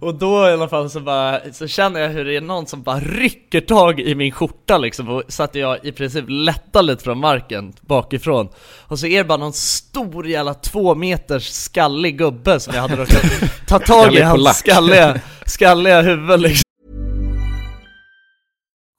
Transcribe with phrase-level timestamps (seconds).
[0.00, 2.82] Och då i alla fall så bara, så känner jag hur det är någon som
[2.82, 7.04] bara rycker tag i min skjorta liksom och så att jag i princip lättar lite
[7.04, 8.48] från marken bakifrån
[8.86, 12.96] Och så är det bara någon stor jävla två meters skallig gubbe som jag hade
[12.96, 13.22] råkat
[13.68, 16.62] ta tag i hans skalliga, skalliga huvud liksom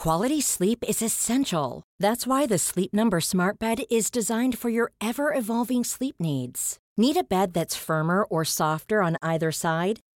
[0.04, 1.84] Quality sleep is essential.
[2.02, 6.78] That's why the Sleep Number Smart Bed is designed for your ever evolving sleep needs.
[6.98, 10.00] Need a bed that's firmer or softer on either side?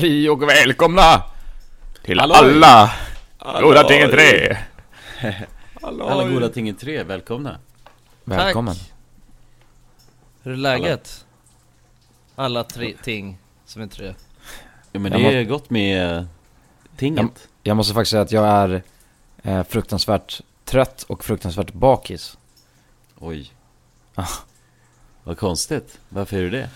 [0.00, 1.22] Hej och välkomna
[2.04, 2.62] till Halloj!
[3.38, 4.56] alla goda tingen tre.
[5.82, 7.58] Alla goda ting i tre, välkomna
[8.24, 8.74] Välkommen.
[10.42, 11.24] Hur är läget?
[12.34, 14.14] Alla tre ting som är tre.
[14.92, 16.26] ja, men Jag det är gott med
[16.96, 18.82] tinget Jag måste faktiskt säga att jag är
[19.42, 22.38] eh, fruktansvärt trött och fruktansvärt bakis.
[23.18, 23.52] Oj.
[25.24, 26.00] Vad konstigt.
[26.08, 26.70] Varför är du det?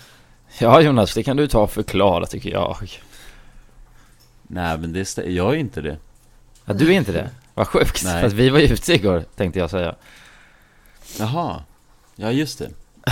[0.59, 2.77] Ja Jonas, det kan du ta och förklara tycker jag.
[4.53, 5.97] Nej men det stä- jag är inte det.
[6.65, 7.29] Ja, du är inte det?
[7.53, 8.03] Vad sjukt.
[8.03, 8.19] Nej.
[8.19, 9.95] För att vi var ju ute igår, tänkte jag säga.
[11.19, 11.63] Jaha.
[12.15, 12.69] Ja just det.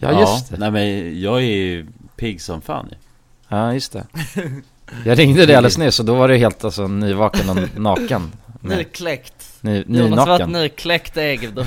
[0.00, 0.56] Ja, just det.
[0.58, 1.86] Nej men jag är ju
[2.16, 2.96] pigg som fan ju.
[3.48, 4.06] Ja, just det.
[5.04, 8.32] Jag ringde dig alldeles nyss och då var du helt alltså nyvaken och naken.
[8.60, 9.34] Nykläckt.
[9.60, 10.52] Ny, Jonas var ett nynaken.
[10.52, 11.64] nykläckt ägg då.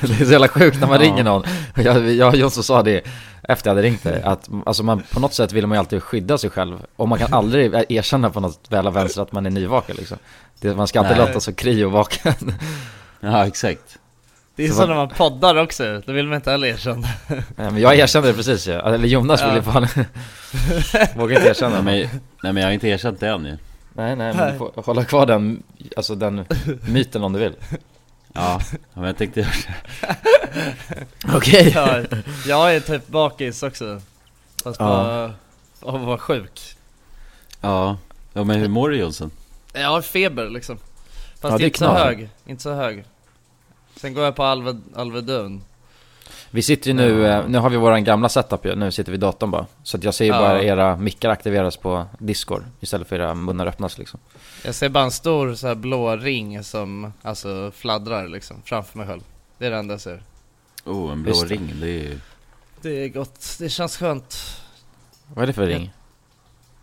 [0.00, 0.08] Ja.
[0.08, 1.06] Det är så jävla sjukt när man Ja.
[1.06, 1.42] ringer någon.
[1.74, 3.02] Jag, jag och Jonsson sa det
[3.42, 6.02] efter jag hade ringt dig, att alltså man, på något sätt vill man ju alltid
[6.02, 6.78] skydda sig själv.
[6.96, 10.16] Och man kan aldrig erkänna på något väl av vänster att man är nyvaken liksom.
[10.60, 11.26] Det, man ska alltid Nej.
[11.26, 12.34] låta så kry och vaken.
[13.20, 13.98] Ja exakt.
[14.56, 17.08] Det är Så så när man poddar också, då vill man inte heller erkänna.
[17.28, 18.72] Nej, men jag erkände det precis ju.
[18.72, 19.62] Eller Jonas ville Ja.
[19.62, 19.86] fan,
[21.16, 21.82] vågar inte erkänna.
[21.82, 23.56] Nej Men, men, nej men jag har inte erkänt det än ju.
[23.92, 25.62] nej, nej, men du får hålla kvar den,
[25.96, 26.44] alltså den
[26.88, 27.52] myten om du vill.
[28.32, 28.60] Ja,
[28.94, 29.50] men jag tänkte göra
[30.00, 31.06] det.
[31.36, 31.72] Okej.
[31.74, 32.02] Ja,
[32.46, 34.00] jag är typ bakis också.
[34.62, 34.86] Fast Ja.
[34.86, 35.34] bara
[35.92, 36.76] av att vara sjuk.
[37.60, 37.96] Ja.
[38.32, 39.30] Ja men hur mår du Jonsson?
[39.72, 40.78] Jag har feber liksom.
[41.40, 43.04] Fast Ja, det är inte så hög, inte så hög.
[43.96, 45.64] Sen går jag på Alve, Alvedon.
[46.50, 49.16] Vi sitter ju nu, eh, nu har vi våran gamla setup ju, nu sitter vi
[49.16, 49.66] i datorn bara.
[49.82, 50.38] Så att jag ser ju Ja.
[50.40, 54.20] bara era mickar aktiveras på Discord istället för era munnar öppnas liksom.
[54.64, 59.06] Jag ser bara en stor så här blå ring som alltså fladdrar liksom framför mig
[59.06, 59.20] själv.
[59.58, 60.22] Det är det enda jag ser.
[60.84, 61.54] Oh, en blå Just det.
[61.54, 62.18] ring, det är ju...
[62.82, 64.36] Det är gott, det känns skönt.
[65.34, 65.92] Vad är det för ring?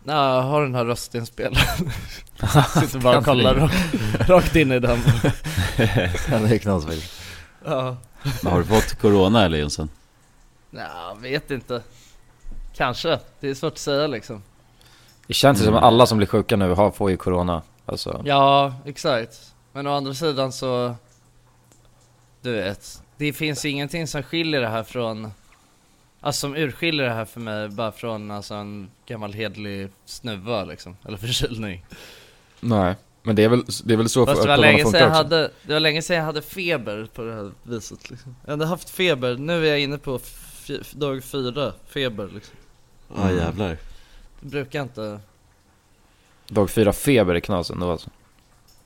[0.04, 1.90] Ja, jag har den här röstinspelaren.
[2.80, 4.98] Sitter bara och kollar rakt, rakt in i den.
[6.30, 7.12] Ja, det är knas faktiskt.
[7.64, 7.96] Ja.
[8.42, 9.88] Men har du fått corona eller Jonsson?
[10.70, 11.82] Ja, vet inte.
[12.76, 13.18] Kanske.
[13.40, 14.42] Det är svårt att säga liksom.
[15.26, 15.78] Det känns ju som Mm.
[15.78, 17.62] att alla som blir sjuka nu har, får ju corona.
[17.86, 19.54] Alltså, Ja, exakt.
[19.72, 20.94] Men å andra sidan så...
[22.42, 25.32] Du vet, det finns ju ingenting som skiljer det här från...
[26.20, 30.96] Alltså som urskiljer det här för mig bara från alltså en gammal hedlig snuva liksom.
[31.04, 31.84] Eller förkylning.
[32.60, 32.94] nej.
[33.26, 35.00] Men det är väl, det är väl så Fast det var corona länge sedan funkar
[35.00, 35.16] jag också.
[35.16, 38.36] hade, det var länge sedan jag hade feber på det här viset liksom.
[38.44, 40.20] Jag hade haft feber, nu är jag inne på
[40.92, 42.54] dag fyra feber liksom.
[43.16, 43.78] Ja jävlar.
[44.40, 45.20] Det brukar inte...
[46.48, 48.10] Dag fyra feber är knasen då alltså.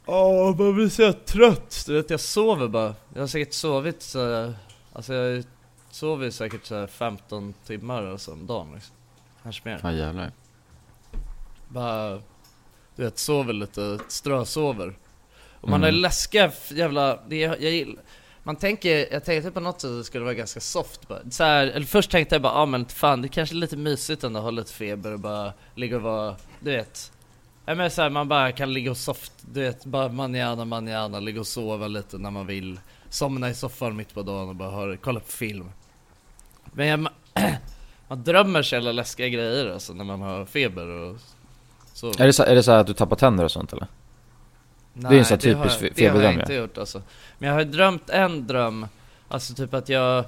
[0.06, 1.84] Åh, man blir så trött.
[1.86, 2.94] Du vet, jag sover bara.
[3.14, 4.52] Jag har säkert sovit så
[4.92, 5.44] Alltså jag
[5.90, 8.94] sover säkert så här 15 timmar alltså om dagen liksom.
[9.42, 9.80] Kanske mer.
[9.82, 10.32] Ja jävlar.
[11.68, 12.20] Bara,
[13.00, 14.94] du vet, sover lite, strösover.
[15.60, 15.94] Och man Mm.
[15.94, 18.02] har läskiga jävla, det jag gillar
[18.42, 21.18] man tänker, jag tänkte på något sätt att det skulle vara ganska soft bara.
[21.30, 24.24] Så här, eller först tänkte jag bara, ah, men fan det kanske är lite mysigt
[24.24, 27.12] ändå att ha lite feber och bara ligga och vara, du vet
[27.66, 31.20] Ja men så här, man bara kan ligga och soft, du vet, bara manjana manjana,
[31.20, 34.70] ligga och sova lite när man vill Somna i soffan mitt på dagen och bara
[34.70, 35.70] höra, kolla på film
[36.64, 37.08] Men jag,
[38.08, 41.16] man drömmer så jävla läskiga grejer alltså när man har feber och
[42.00, 42.12] så.
[42.18, 43.86] Är det, så, är det så här att du tappar tänder och sånt eller?
[44.92, 46.78] Nej, Det är en sån här typisk jag- fe- Det har feberdröm, jag inte gjort
[46.78, 47.02] alltså.
[47.38, 48.86] Men jag har drömt en dröm,
[49.28, 50.24] alltså typ att jag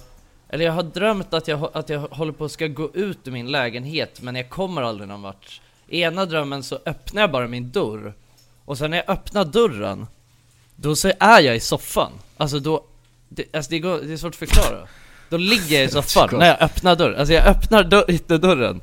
[0.49, 3.33] Eller jag har drömt att jag, att jag håller på att ska gå ut ur
[3.33, 5.61] min lägenhet men jag kommer aldrig någon vart.
[5.89, 8.15] I ena drömmen så öppnar jag bara min dörr
[8.65, 10.07] Och sen när jag öppnar dörren
[10.77, 12.13] Då så är jag i soffan.
[12.37, 12.85] Alltså då
[13.29, 14.87] det, alltså det, går, det är svårt att förklara.
[15.29, 17.19] Då ligger jag i soffan när jag öppnar dörren.
[17.19, 18.81] Alltså jag öppnar dörr, ytterdörren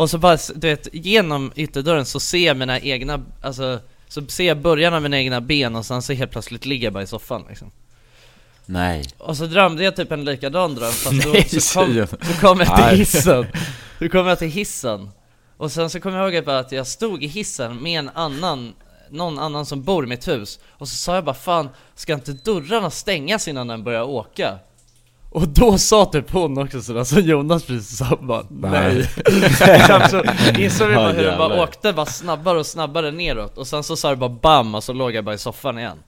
[0.00, 4.44] Och så bara, du vet, genom ytterdörren så ser jag mina egna, alltså Så ser
[4.44, 7.06] jag början av mina egna ben och sen så helt plötsligt ligger jag bara i
[7.06, 7.70] soffan liksom.
[8.66, 9.04] Nej.
[9.18, 12.60] Och så drömde jag typ en likadan dröm fast då Nej, så, kom, så kom
[12.60, 13.46] jag till hissen.
[13.98, 15.10] Då kom jag till hissen.
[15.56, 18.74] Och sen så kom jag ihåg att jag stod i hissen med en annan
[19.10, 20.58] Någon annan som bor i mitt hus.
[20.68, 24.58] Och så sa jag bara fan, ska inte dörrarna stängas innan den börjar åka?
[25.30, 29.04] Och då sa typ hon också sådär som Jonas precis sa bara nej.
[30.10, 30.22] så
[30.58, 33.58] insåg vi bara hur den bara åkte bara snabbare och snabbare neråt.
[33.58, 35.98] Och sen så sa det bara bam och så låg jag bara i soffan igen.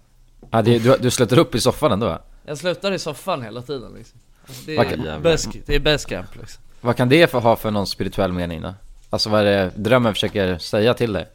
[0.50, 2.18] Ja, det, du, du slutar upp i soffan ändå?
[2.46, 4.20] Jag slutar i soffan hela tiden liksom.
[4.46, 6.62] Alltså, Det är det är best camp liksom.
[6.80, 8.74] Vad kan det för, ha för någon spirituell mening då?
[9.10, 11.28] Alltså vad är det drömmen försöker säga till dig?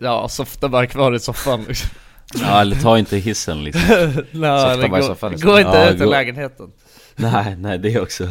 [0.00, 1.90] Ja, softa bara kvar i soffan liksom
[2.34, 3.82] Ja eller ta inte hissen liksom.
[4.30, 5.50] Nej, i gå, soffan liksom.
[5.50, 6.72] gå inte Ja, ut ur gå- lägenheten
[7.16, 8.24] Nej, nej det är också.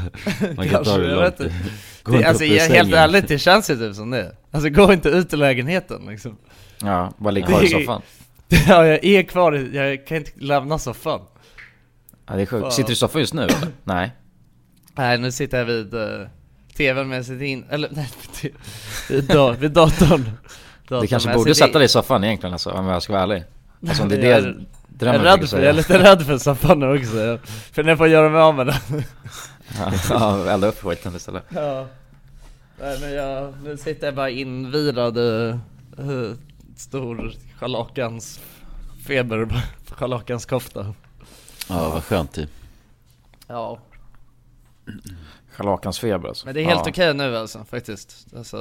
[0.55, 1.37] Man kan ta det jag långt.
[2.03, 4.93] Gå det, inte Alltså jag, helt ärligt, det känns ju typ som det Alltså gå
[4.93, 6.37] inte ut ur lägenheten liksom
[6.81, 8.01] Ja, bara ligga kvar i soffan?
[8.67, 11.21] Ja, jag är kvar i, jag kan inte lämna soffan
[12.27, 12.73] Ja det är sjukt.
[12.73, 13.57] Sitter du i soffan just nu eller?
[13.83, 14.11] Nej?
[14.95, 16.27] Nej, nu sitter jag vid uh,
[16.77, 18.09] tvn men jag sitter in, eller nej,
[18.41, 18.53] vid,
[19.09, 22.85] vid, da, vid datorn Du Datorn, kanske borde sätta dig i soffan egentligen alltså, om
[22.85, 23.43] jag ska vara ärlig
[23.87, 26.25] Alltså det är Jag det är- drömmen jag är, rädd för, jag är lite rädd
[26.25, 29.03] för Safan också, jag- för när jag får göra mig av med den
[30.09, 31.43] Ja, elda upp skiten istället.
[31.49, 31.87] Ja.
[32.81, 35.55] Nej men jag, nu sitter jag bara invirad i
[35.99, 36.31] uh,
[36.75, 38.39] stor scharlakans
[39.07, 40.93] feber, scharlakanskofta
[41.69, 42.49] Ja, vad skönt typ
[43.47, 43.79] Ja.
[45.51, 46.45] Scharlakansfeber alltså.
[46.45, 46.89] Men det är helt ja.
[46.89, 48.27] okej nu alltså, faktiskt.
[48.37, 48.57] Alltså,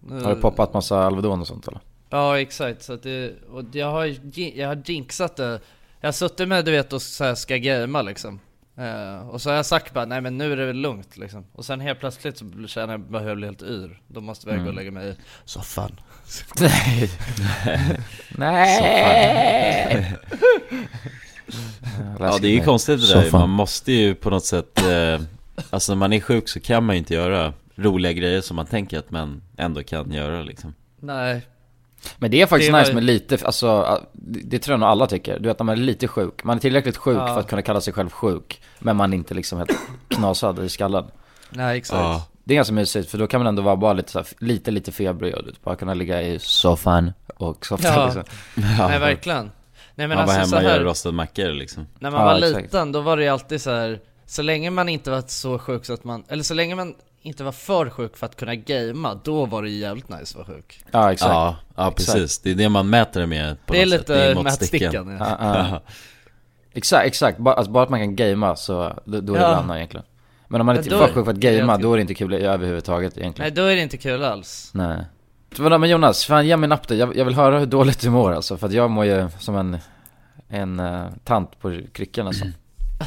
[0.00, 1.80] nu, Har det poppat massa Alvedon och sånt eller?
[2.12, 4.14] Ja exakt, så att det, och jag har,
[4.58, 5.60] jag har jinxat det.
[6.00, 8.40] Jag har suttit med du vet och så här ska gamea liksom.
[8.76, 11.44] Eh, Och så har jag sagt bara, nej men nu är det väl lugnt liksom.
[11.52, 14.48] Och sen helt plötsligt så känner jag bara hur jag blir helt yr Då måste
[14.50, 14.76] jag gå och Mm.
[14.76, 15.14] lägga mig i
[15.44, 16.00] soffan.
[16.60, 17.10] Nej.
[18.30, 20.16] Nej.
[22.18, 25.20] Ja det är ju konstigt det där, man måste ju på något sätt eh,
[25.70, 28.66] Alltså när man är sjuk så kan man ju inte göra roliga grejer som man
[28.66, 30.74] tänker att man ändå kan göra liksom.
[31.00, 31.42] Nej
[32.16, 34.00] Men det är faktiskt Det var- nice med lite, alltså
[34.44, 35.38] det tror jag nog alla tycker.
[35.38, 37.26] Du vet när man är lite sjuk, man är tillräckligt sjuk Ja.
[37.26, 38.62] för att kunna kalla sig själv sjuk.
[38.78, 39.72] Men man är inte liksom helt
[40.08, 41.04] knasad i skallen.
[41.50, 44.18] Nej exakt Det är ganska mysigt för då kan man ändå vara bara lite så
[44.18, 48.04] här, lite, lite febrig och bara kunna ligga i soffan och softa Ja.
[48.04, 48.22] liksom.
[48.54, 49.50] Nej verkligen
[49.94, 52.20] Nej men Man var alltså hemma så och här, gör rostad mackor liksom När man
[52.20, 52.62] Ja, var exakt.
[52.62, 54.00] liten då var det ju alltid så här.
[54.26, 57.44] Så länge man inte var så sjuk så att man, eller så länge man inte
[57.44, 60.56] var för sjuk för att kunna gamea, då var det ju jävligt nice att vara
[60.56, 61.30] sjuk Ja exakt.
[61.32, 64.06] Ja, ja precis, det är det man mäter det med på Det är sätt.
[64.06, 65.06] Det lite måttsticken.
[65.06, 65.36] mätstickan ja.
[65.40, 65.82] Ja, ja.
[66.74, 67.38] Exakt, exakt.
[67.38, 69.62] Bara, alltså, bara att man kan gamea så, då, då är det Ja.
[69.66, 70.06] bra egentligen.
[70.48, 72.14] Men om man är Ja, för sjuk för att är gamea, då är det inte
[72.14, 73.48] kul överhuvudtaget egentligen.
[73.48, 74.98] Nej då är det inte kul alls Nej.
[75.58, 76.94] Vadå, men Jonas, fan ge mig en update.
[76.94, 79.56] Jag, jag vill höra hur dåligt du mår alltså, för att jag mår ju som
[79.56, 79.78] en,
[80.48, 82.44] en uh, tant på kryckan alltså.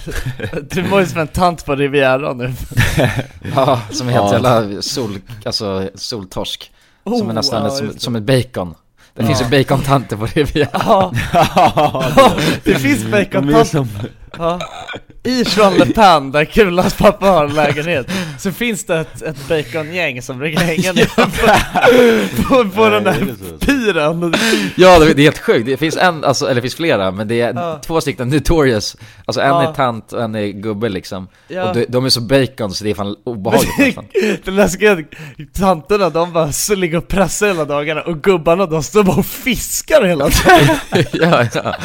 [0.72, 2.54] Du mår ju som en tant på Rivieran nu
[3.56, 4.34] ja, som är helt Ja.
[4.34, 6.72] jävla sol, alltså soltorsk.
[7.04, 8.76] som är nästan ja, ett, som, som ett bacon.
[9.14, 10.70] Det finns ju bacontanter på Riviera.
[10.74, 11.14] Ja,
[12.64, 13.90] det finns De är bacontant som,
[14.38, 14.60] ja.
[15.24, 18.08] I Jean Le Pen, där Kulans pappa har en lägenhet,
[18.40, 23.16] så finns det ett, ett bacongäng som brukar hänga ner på, på, på den där
[23.60, 24.34] piren
[24.76, 25.66] Ja, det, det är helt sjukt.
[25.66, 27.80] Det finns en, alltså, eller det finns flera, men det är Ja.
[27.86, 28.98] två stycken notorious.
[29.26, 29.70] Alltså en Ja.
[29.70, 31.28] är tant och en är gubbe liksom.
[31.48, 31.70] Ja.
[31.70, 34.00] Och de, de är så bacon så det är fan obehagligt.
[34.46, 35.06] Det läskiga är
[35.60, 39.26] tanterna de bara så ligger och pressar hela dagarna och gubbarna de står bara och
[39.26, 40.78] fiskar hela tiden
[41.14, 41.76] ja, ja.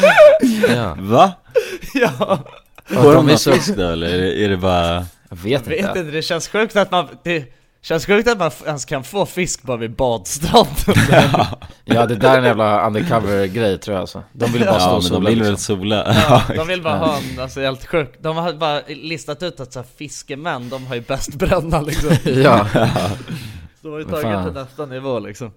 [0.75, 0.95] ja.
[0.99, 1.31] va?
[1.93, 2.39] Ja,
[2.85, 5.05] Får de så- fisk då eller är det, bara...
[5.29, 5.99] Jag vet vet inte.
[5.99, 7.45] inte, det känns sjukt att man, det
[7.81, 10.73] känns sjukt att man ens kan få fisk bara vid badstranden
[11.85, 14.23] Ja, det där är en jävla undercover-grej tror jag alltså.
[14.33, 15.51] De vill bara stå Ja och sola de vill liksom.
[15.51, 16.15] väl sola?
[16.29, 19.73] Ja, de vill bara ha en, alltså helt sjukt, de har bara listat ut att
[19.73, 22.09] så här, fiskemän, de har ju bäst bränna liksom.
[22.43, 22.67] Ja,
[23.81, 25.51] Så de har ju tagit till nästa nivå liksom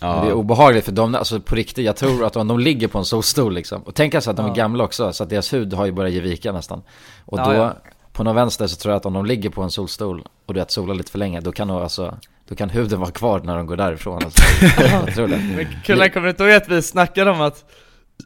[0.00, 2.58] men det är Ja, obehagligt för de, alltså på riktigt, jag tror att om de
[2.60, 4.54] ligger på en solstol liksom, och tänk alltså att de är Ja.
[4.54, 6.82] gamla också, så att deras hud har ju börjat ge vika nästan.
[7.24, 7.72] Och Ja, då, ja.
[8.12, 10.60] på någon vänster så tror jag att om de ligger på en solstol och du
[10.60, 12.14] vet solar lite för länge, då kan nog alltså,
[12.48, 14.42] då kan huden vara kvar när de går därifrån alltså.
[15.06, 15.38] Jag tror det.
[15.56, 17.64] Men Kullen, kommer du inte ihåg att vi snackade om att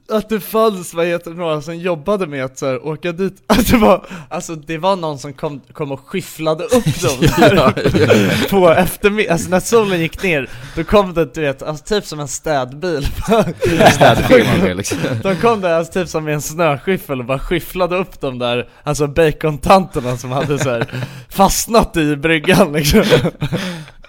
[0.09, 3.67] att det fanns, vad heter några som jobbade med att så här, åka dit, att
[3.71, 7.73] det var, alltså det var någon som kom, kom och skyfflade upp dem där Ja,
[7.77, 8.31] ja.
[8.51, 12.21] på eftermiddagen, alltså när solen gick ner, då kom det du vet, alltså typ som
[12.21, 13.07] en städbil
[13.93, 14.99] Städfirman liksom.
[15.23, 18.69] De kom där alltså typ som med en snöskyffel och bara skyfflade upp de där,
[18.83, 20.87] alltså bacontanterna som hade så här
[21.29, 23.05] fastnat i bryggan liksom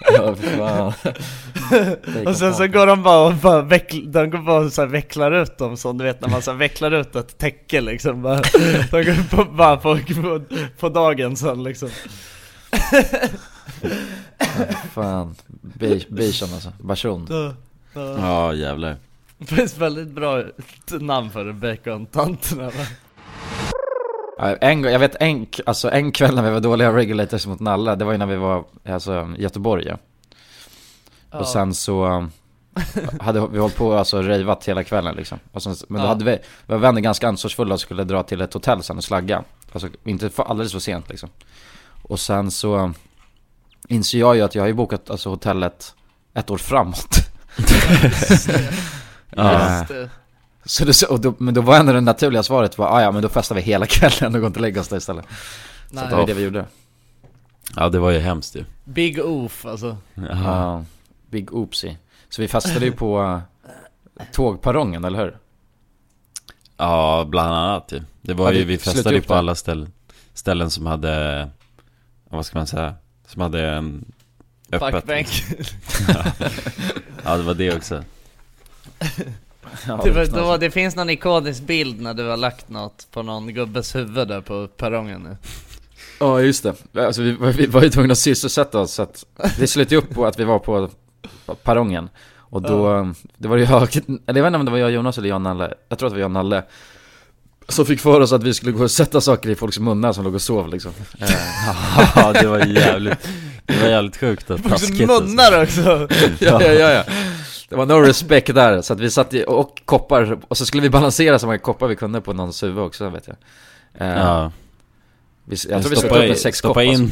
[0.07, 0.93] Ja, för fan.
[2.27, 4.88] Och sen så går de bara och bara veckl, de går bara och så här
[4.88, 8.22] vecklar ut dem som du vet när man så här vecklar ut ett täcke liksom
[8.22, 8.41] bara,
[8.91, 10.41] De går på, bara på, på,
[10.79, 11.89] på dagen sen liksom
[14.93, 17.27] Fan, Be- Bichon alltså, Bachon.
[17.93, 18.95] Ja jävlar
[19.38, 20.43] Det finns väldigt bra
[21.00, 22.86] namn för det, bacontanterna va?
[24.38, 28.06] En, jag vet en, alltså en kväll när vi var dåliga regulators mot Nalla, det
[28.06, 29.98] var ju när vi var alltså, i Göteborg ja.
[31.40, 32.28] Och sen så
[33.20, 35.40] hade vi hållit på alltså rejvat hela kvällen liksom.
[35.52, 38.42] Och sen, men då hade vi, vi var vänner ganska ansvarsfulla och skulle dra till
[38.42, 39.44] ett hotell sen och slagga.
[39.72, 41.30] Alltså inte för, alldeles för sent liksom.
[42.04, 42.94] Och sen så
[43.88, 45.96] inser jag ju att jag har ju bokat alltså hotellet
[46.34, 47.16] ett år framåt.
[49.36, 49.78] Ja.
[49.80, 50.10] Just det.
[50.65, 53.22] Så det, och då, men då var ändå det naturliga svaret var, "Ah, ja men
[53.22, 55.25] då festar vi hela kvällen och går inte och lägger oss där istället.
[55.89, 56.05] Så Nej.
[56.10, 56.65] det var det vi gjorde.
[57.75, 60.86] Ja det var ju hemskt ju Big oof alltså Ja, Ja,
[61.29, 61.98] Big Oopsie.
[62.29, 63.39] Så vi festade ju på uh,
[64.32, 65.38] tågperrongen, eller hur?
[66.77, 69.39] ja bland annat ju Det var Ja, ju, det- vi festade ju på där.
[69.39, 69.91] alla ställen
[70.34, 71.39] Ställen som hade,
[72.29, 72.93] ja, vad ska man säga?
[73.27, 74.05] Som hade en
[74.72, 75.27] öppet Parkbänk
[77.24, 78.03] Ja det var det också
[79.88, 83.24] Ja, det, var, då, det finns någon ikonisk bild när du har lagt något på
[83.24, 85.38] någon gubbes huvud där på perrongen nu.
[86.20, 89.25] Ja just det, alltså, vi, vi var ju tvungna att sysselsätta oss så att
[89.60, 90.89] det slutade upp på att vi var på
[91.63, 92.10] perrongen.
[92.53, 95.18] Och då, det var ju jag, eller jag vet inte om det var jag Jonas
[95.18, 95.74] eller jag Nalle.
[95.89, 96.63] Jag tror att det var jag Nalle
[97.68, 100.24] Som fick för oss att vi skulle gå och sätta saker i folks munnar som
[100.24, 100.92] låg och sov liksom.
[102.15, 103.27] Ja det var jävligt,
[103.65, 105.27] det var jävligt sjukt och taskigt alltså.
[105.27, 105.82] Munnar också!
[106.39, 107.03] ja, ja, ja, ja.
[107.74, 110.84] Det var no respect där, så att vi satt i, och koppar, och så skulle
[110.84, 113.36] vi balansera så många koppar vi kunde på någons huvud också vet jag.
[114.08, 114.51] Eh, Ja,
[115.46, 116.84] vi, Jag tror vi stoppa, slutade upp in, med sex stoppa koppar.
[116.84, 117.12] in,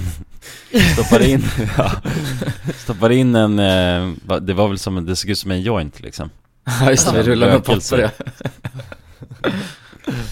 [0.94, 1.44] stoppar in,
[1.77, 1.91] ja,
[2.77, 6.30] stoppar in en, eh, det var väl som, det såg ut som en joint liksom.
[6.65, 8.10] Ja just det, vi rullade med papper ja.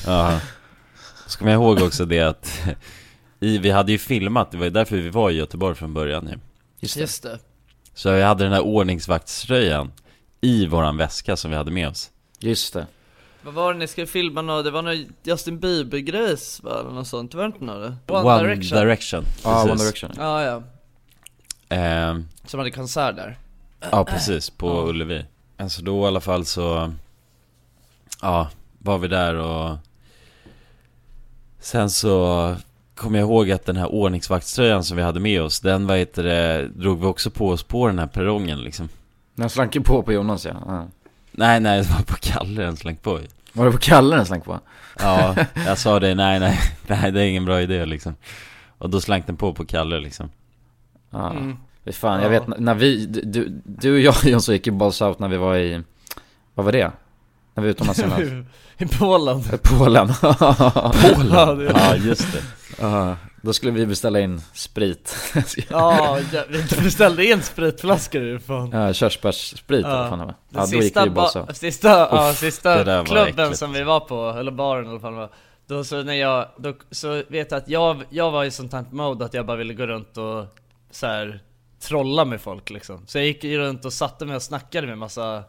[0.05, 0.39] Ja.
[1.27, 2.61] Så kommer jag ihåg också det att
[3.39, 6.27] i, vi hade ju filmat, det var ju därför vi var i Göteborg från början
[6.27, 6.39] ju.
[6.79, 7.01] Just det.
[7.01, 7.39] Just det.
[7.93, 9.91] Så jag hade den här ordningsvaktströjan
[10.41, 12.11] i våran väska som vi hade med oss.
[12.39, 12.87] Just det.
[13.41, 14.61] Vad var det ni skulle filma nå?
[14.61, 16.79] Det var någon Justin Bieber-grejs va?
[16.79, 17.93] Eller något sånt, var det inte något?
[18.07, 18.79] One, Direction.
[18.79, 19.23] Direction.
[19.43, 19.75] Ja, One.
[19.75, 20.11] Direction.
[20.17, 20.63] Ja ja,
[21.69, 23.37] Ehm, som hade konsert där.
[23.91, 24.89] Ja precis, på Ja.
[24.89, 25.25] Ullevi.
[25.57, 26.93] Alltså då i alla fall så
[28.21, 29.77] Ja, var vi där och
[31.59, 32.55] Sen så
[32.95, 36.23] Kommer jag ihåg att den här ordningsvaktströjan som vi hade med oss Den vad heter
[36.23, 38.89] det, drog vi också på oss på den här perrongen liksom
[39.39, 40.87] Den slank ju på på Jonas ja, ja.
[41.31, 43.19] Nej nej, det var på Kalle den slank på
[43.53, 44.59] Var det på Kalle den slank på?
[44.99, 48.15] Ja, jag sa det, nej nej, nej det är ingen bra idé liksom
[48.77, 50.29] Och då slank den på på Kalle liksom
[51.11, 51.57] Ja, Mm.
[51.91, 52.39] Fan, jag Ja.
[52.45, 55.55] vet när vi, du, du och jag Jonsson gick i Balls Out när vi var
[55.57, 55.83] i,
[56.55, 56.91] vad var det?
[57.53, 58.21] När vi var utomlands senast?
[58.77, 60.07] I Polen Polen
[61.57, 62.41] det- Ja just det
[62.79, 65.15] Ja, då skulle vi beställa in sprit.
[65.69, 68.69] Ja, ja, vi beställde in spritflaskor ju fan.
[68.71, 70.01] Ja, körsbärssprit eller Ja.
[70.01, 70.81] vad fan det Ja, då gick vi
[71.55, 75.29] sista, ja, Uff, det sista klubben som vi var på, eller baren fall var
[75.67, 78.85] Då så när jag, då, så vet jag att jag, jag var i sånt här
[78.91, 80.45] mode att jag bara ville gå runt och
[80.91, 81.39] så här
[81.79, 83.07] trolla med folk liksom.
[83.07, 85.43] Så jag gick runt och satte mig och snackade med massa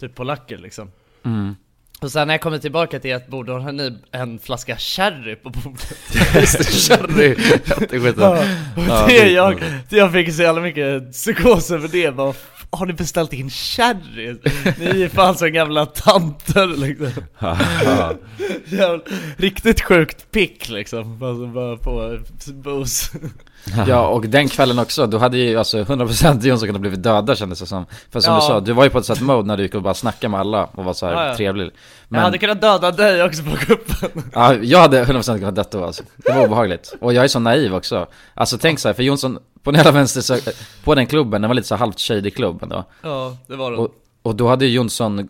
[0.00, 0.90] typ polacker liksom.
[1.22, 1.56] Mm.
[2.04, 5.36] Och sen när jag kommer tillbaka till ett bord, då har ni en flaska sherry
[5.36, 5.92] på bordet.
[6.34, 7.36] Just det, sherry!
[8.22, 8.44] Ja,
[8.88, 10.12] Ja, det jag, det jag.
[10.12, 14.36] Fick så jävla mycket psykos över det, bara "F- har ni beställt in sherry?
[14.78, 17.10] Ni är fan så gamla tanter liksom.
[18.66, 19.00] Jävla,
[19.36, 22.18] Riktigt sjukt pick liksom, alltså bara på
[22.52, 23.18] booze
[23.88, 27.58] Ja, och den kvällen också, då hade ju alltså 100% Jonsson kunnat blivit döda kändes
[27.60, 28.40] det som För som Ja.
[28.40, 30.28] du sa, du var ju på ett sånt mode när du gick och bara snackade
[30.30, 31.36] med alla och var så här Ja, ja.
[31.36, 31.70] trevlig
[32.08, 35.84] Jag hade kunnat döda dig också på kuppen Ja, jag hade 100% kunnat dött då
[35.84, 36.02] alltså.
[36.16, 36.94] Det var obehagligt.
[37.00, 38.06] Och jag är så naiv också.
[38.34, 40.36] Alltså tänk så här, för Jonsson, på den hela vänster, så,
[40.84, 42.84] på den klubben, den var lite så halvt shady klubb ändå.
[43.02, 43.88] Ja, det var det Och,
[44.22, 45.28] och då hade ju Jonsson,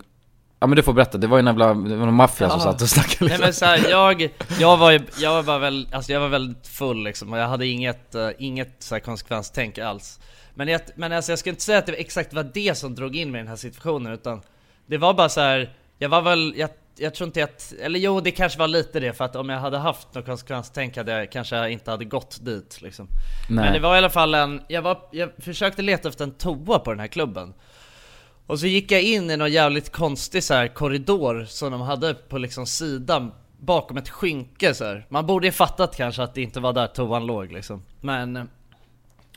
[0.65, 2.59] ja men du får berätta, det var ju en jävla, det var någon maffia som
[2.59, 3.45] satt och snackade Nej liksom.
[3.45, 7.03] men så här, jag, jag var ju, jag var väl, alltså jag var väldigt full
[7.03, 7.33] liksom.
[7.33, 10.19] Och jag hade inget, eh, inget så här konsekvenstänk alls.
[10.53, 12.95] Men, jag, men alltså jag skulle inte säga att det var exakt var det som
[12.95, 14.41] drog in mig i den här situationen utan
[14.87, 18.21] Det var bara så här, jag var väl, jag, jag tror inte att, eller jo
[18.21, 21.31] det kanske var lite det för att om jag hade haft något konsekvenstänk hade jag
[21.31, 23.07] kanske inte hade gått dit liksom.
[23.49, 26.79] Men det var i alla fall en, jag var, jag försökte leta efter en toa
[26.79, 27.53] på den här klubben
[28.47, 32.13] och så gick jag in i någon jävligt konstig så här korridor som de hade
[32.13, 35.05] på liksom sidan bakom ett skynke så här.
[35.09, 37.83] Man borde ju fattat kanske att det inte var där toan låg liksom.
[38.01, 38.49] Men...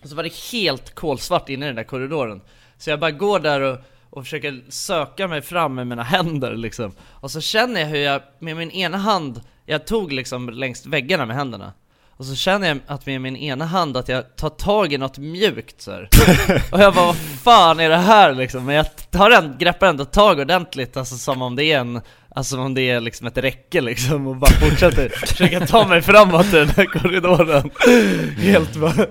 [0.02, 2.40] Och så var det helt kolsvart inne i den där korridoren.
[2.78, 3.78] Så jag bara går där och,
[4.10, 6.92] och försöker söka mig fram med mina händer liksom.
[7.00, 11.26] Och så känner jag hur jag med min ena hand, jag tog liksom längs väggarna
[11.26, 11.72] med händerna.
[12.18, 15.18] Och så känner jag att med min ena hand att jag tar tag i något
[15.18, 16.08] mjukt så här.
[16.72, 18.64] Och jag bara vad fan är det här liksom?
[18.64, 22.00] Men jag tar en, greppar ändå tag ordentligt, alltså som om det är en
[22.34, 26.02] Alltså som om det är liksom ett räcke liksom och bara fortsätter försöka ta mig
[26.02, 27.70] framåt i den här korridoren
[28.38, 29.06] Helt bara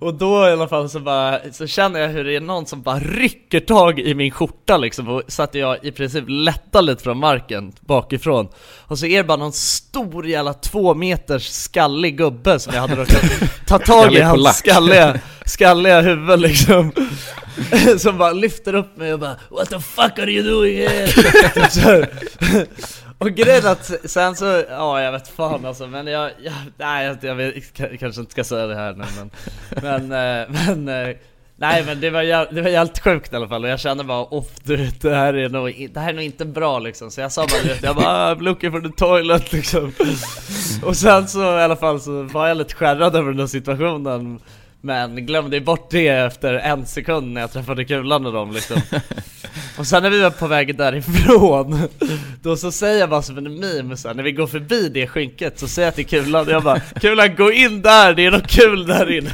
[0.00, 2.82] och då i alla fall så bara, så känner jag hur det är någon som
[2.82, 7.02] bara rycker tag i min skjorta liksom och så att jag i princip lättar lite
[7.02, 8.48] från marken bakifrån.
[8.86, 12.96] Och så är det bara någon stor jävla två meters skallig gubbe som jag hade
[12.96, 13.22] råkat
[13.66, 16.92] ta tag i hans skalliga, skalliga huvud liksom.
[17.98, 22.06] Som bara lyfter upp mig och bara What the fuck are you doing here?
[23.20, 27.06] Och grejen är att sen så, ja jag vet fan alltså men jag, jag nej
[27.06, 29.30] jag, jag vet, jag kanske inte ska säga det här nu men
[29.82, 30.02] Men,
[30.42, 31.16] eh, men eh,
[31.56, 34.24] Nej men det var, det var jävligt sjukt i alla fall och jag kände bara
[34.24, 37.10] off du vet, det här är nog, det här är nog inte bra liksom.
[37.10, 39.92] Så jag sa bara du vet, jag bara "Ah, I'm looking for the toilet liksom.
[40.84, 44.40] Och sen så i alla fall så var jag lite skärrad över den här situationen.
[44.80, 48.80] Men glömde bort det efter en sekund när jag träffade kulan med dem liksom.
[49.78, 51.88] Och sen när vi var på väg därifrån
[52.42, 55.06] Då så säger jag bara som en meme så här, när vi går förbi det
[55.06, 58.46] skynket så säger jag till Kulan, jag bara Kulan gå in där, det är något
[58.46, 59.30] kul där inne.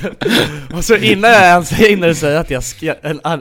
[0.76, 2.94] Och så innan jag ens hinner säga att jag, ska,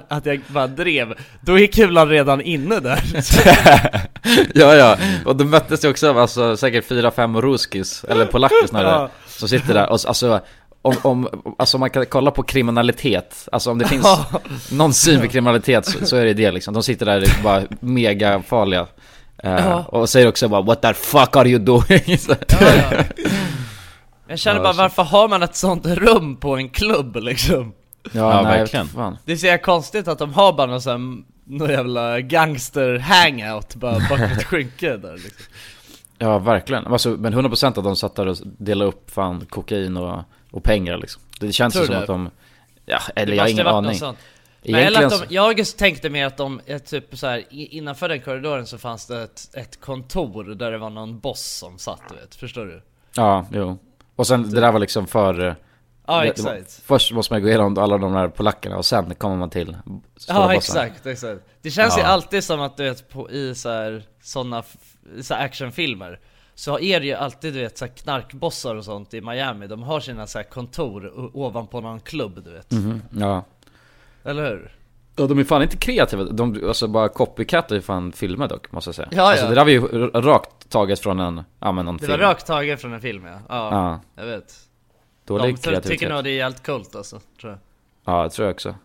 [0.07, 3.01] att jag bara drev Då är Kulan redan inne där.
[4.53, 8.67] Ja ja, och då möttes det också av alltså, säkert fyra, fem ruskis, eller polacker
[8.67, 9.09] snarare Ja.
[9.27, 9.89] Som sitter där.
[9.89, 10.41] Och alltså
[10.85, 14.07] om, om, alltså man kan kolla på kriminalitet, alltså om det finns
[14.71, 17.43] någon syn för kriminalitet så, så är det det liksom De sitter där och är
[17.43, 18.87] bara mega farliga
[19.43, 19.83] eh, Ja.
[19.87, 22.17] Och säger också bara 'What the fuck are you doing?'
[24.27, 27.73] Jag känner bara varför har man ett sånt rum på en klubb liksom?
[28.11, 28.87] Ja, Ja, nej, verkligen.
[28.87, 29.17] Fan.
[29.25, 34.21] Det är så konstigt att de har bara någon sån någon jävla gangster-hangout bara bakom
[34.21, 35.45] ett skynke där liksom.
[36.17, 40.21] Ja verkligen, alltså, men 100% av de satt där och delade upp fan kokain och,
[40.55, 42.01] och pengar liksom Det känns ju Tror som du?
[42.01, 42.29] att de,
[42.85, 43.99] ja Det eller jag har ingen aning.
[44.63, 48.21] Men eller att de, jag tänkte mer att de, eh, typ så här, innanför den
[48.21, 52.15] korridoren så fanns det ett, ett kontor där det var någon boss som satt du
[52.15, 52.81] vet, förstår du?
[53.15, 53.77] ja jo
[54.15, 55.53] Och sen det där var liksom för eh,
[56.07, 59.35] Ja det- exakt Först måste man gå igenom alla de där polackerna och sen kommer
[59.35, 59.77] man till
[60.27, 62.07] Ja exakt, exakt Det känns ju Ja.
[62.07, 64.63] alltid som att du vet på, i så här, såna,
[65.21, 66.19] så här actionfilmer
[66.55, 69.67] Så är det ju alltid du vet så knarkbossar och sånt i Miami.
[69.67, 72.71] De har sina så kontor ovanpå någon klubb du vet.
[72.71, 73.43] Mhm, Ja.
[74.23, 74.71] Eller hur?
[75.15, 78.87] Ja, de är fan inte kreativa, de alltså bara copycatar ju fan filmer dock, måste
[78.87, 79.07] jag säga.
[79.11, 79.49] Ja, Alltså ja.
[79.49, 82.19] det där var ju rakt taget från en, ja men någon Det film.
[82.19, 84.53] var rakt taget från en film ja, ja, Ja, jag vet.
[85.25, 85.91] Dålig De kreativitet.
[85.91, 87.59] tycker nog det är helt coolt alltså, tror jag.
[88.15, 88.75] Ja, det tror jag också.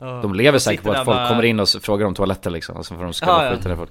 [0.00, 0.06] Ja.
[0.22, 2.86] De lever säkert på att folk bara- kommer in och frågar om toaletter liksom, och
[2.86, 3.56] så får de Ja, skalla ja.
[3.56, 3.90] skiten ur folk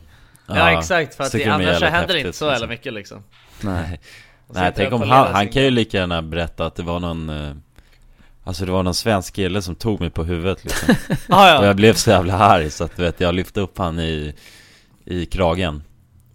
[0.55, 2.69] Ja, exakt, för att det, annars så händer det inte så jävla liksom.
[2.69, 3.23] mycket liksom.
[3.61, 3.99] Nej.
[4.47, 7.53] Nej tänk om han, han kan ju lika gärna berätta att det var någon eh,
[8.43, 10.95] Alltså det var någon svensk kille som tog mig på huvudet liksom.
[11.27, 13.77] Ja Och ja, jag blev så jävla arg så att du vet, jag lyfte upp
[13.77, 14.33] han i,
[15.05, 15.83] i kragen.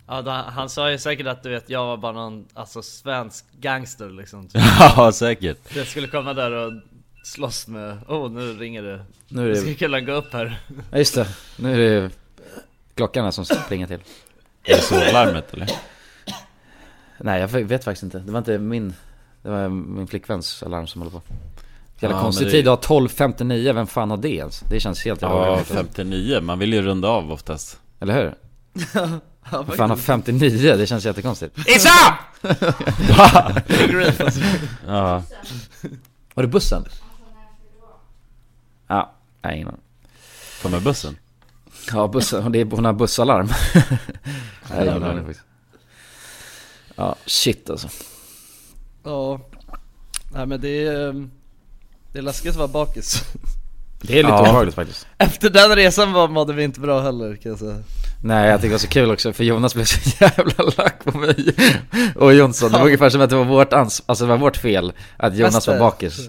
[0.06, 3.44] Ja då, han sa ju säkert att du vet, jag var bara någon, alltså svensk
[3.52, 4.48] gangster liksom.
[4.96, 5.76] Ja säkert.
[5.76, 6.72] Jag skulle komma där och
[7.24, 9.04] slåss med, oh nu ringer det.
[9.28, 10.60] Nu är ska det, killen gå upp här.
[10.90, 12.10] Ja just det, nu är det
[12.94, 14.00] klockan här som springer till
[14.64, 15.70] Är det sovlarmet eller?
[17.18, 18.94] Nej jag vet faktiskt inte, det var inte min
[19.42, 21.22] Det var min flickväns alarm som håller på
[22.00, 24.60] Jävla Ja, konstig men det- tid att ha 12.59, vem fan har det ens?
[24.60, 25.68] Det känns helt jävla Ja, orimligt.
[25.68, 28.34] 59, man vill ju runda av oftast Eller hur?
[29.50, 30.76] Vem fan har 59?
[30.76, 32.18] Det känns jättekonstigt Isa!
[34.86, 35.22] Ja,
[36.34, 36.84] Var det bussen?
[38.86, 39.80] Ja, nej ingen aning.
[40.62, 41.16] kommer bussen?
[41.92, 43.48] Ja bussen, det är, hon har bussalarm?
[44.70, 45.40] Nej faktiskt.
[46.96, 47.88] Ja, shit alltså.
[49.04, 49.40] Ja.
[50.32, 51.30] Nej men det är, ehm,
[52.12, 53.22] det är läskigt att vara bakis.
[54.06, 54.40] Det är lite Ja.
[54.40, 57.76] obehagligt faktiskt Efter den resan var, mådde vi inte bra heller kan jag säga.
[58.24, 61.18] Nej jag tycker det var så kul också för Jonas blev så jävla lack på
[61.18, 61.54] mig
[62.16, 64.56] Och Jonsson, det var ungefär som att det var vårt ans alltså det var vårt
[64.56, 66.28] fel Att Jonas Mest var bakis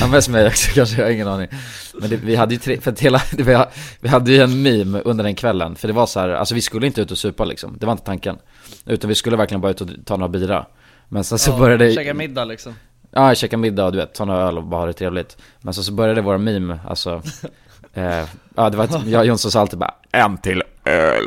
[0.00, 1.48] Ja mest mig också kanske, jag har ingen aning.
[1.94, 3.68] Men det, vi hade ju tre, för att hela, det,
[4.00, 6.60] vi, hade ju en meme under den kvällen För det var så här, alltså vi
[6.60, 8.38] skulle inte ut och supa liksom, det var inte tanken.
[8.86, 10.66] Utan vi skulle verkligen bara ut och ta några bira.
[11.08, 12.74] Men sen så började Käka middag liksom.
[13.10, 15.36] Ja, käka middag och du vet, ta några öl och bara ha det trevligt.
[15.60, 17.22] Men så, så började våra meme, alltså
[17.94, 18.24] eh,
[18.56, 21.24] Ja det var ett, jag och Jonsson sa alltid bara En till öl.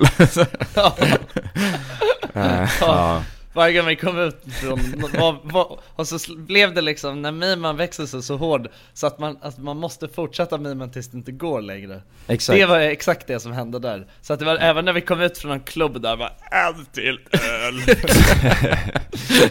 [2.34, 4.80] Eh, Ja, Varje gång vi kom ut från,
[5.20, 9.20] var, var, och så blev det liksom, när mimen växer sig så hård Så att
[9.20, 12.02] man, att man måste fortsätta mimen tills det inte går längre.
[12.28, 12.60] Exakt.
[12.60, 14.08] Det var exakt det som hände där.
[14.22, 16.86] Så att det var även när vi kom ut från en klubb där, bara en
[16.86, 17.82] till öl.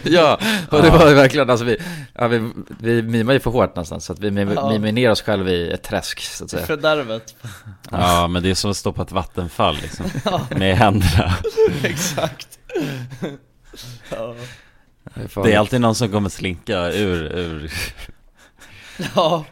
[0.03, 0.39] Ja,
[0.71, 1.77] och det var verkligen, alltså vi,
[2.15, 4.69] ja, vi, vi mimar ju för hårt någonstans Så att vi mim, Ja.
[4.69, 6.65] mimar ner oss själva i ett träsk så att säga.
[6.65, 7.35] Fördärvet.
[7.91, 10.05] Ja men det är som att stå på ett vattenfall liksom.
[10.59, 11.35] Med händerna.
[11.83, 12.59] Exakt
[14.11, 14.35] ja.
[15.43, 17.71] Det är alltid någon som kommer slinka ur, ur.
[19.15, 19.45] Ja.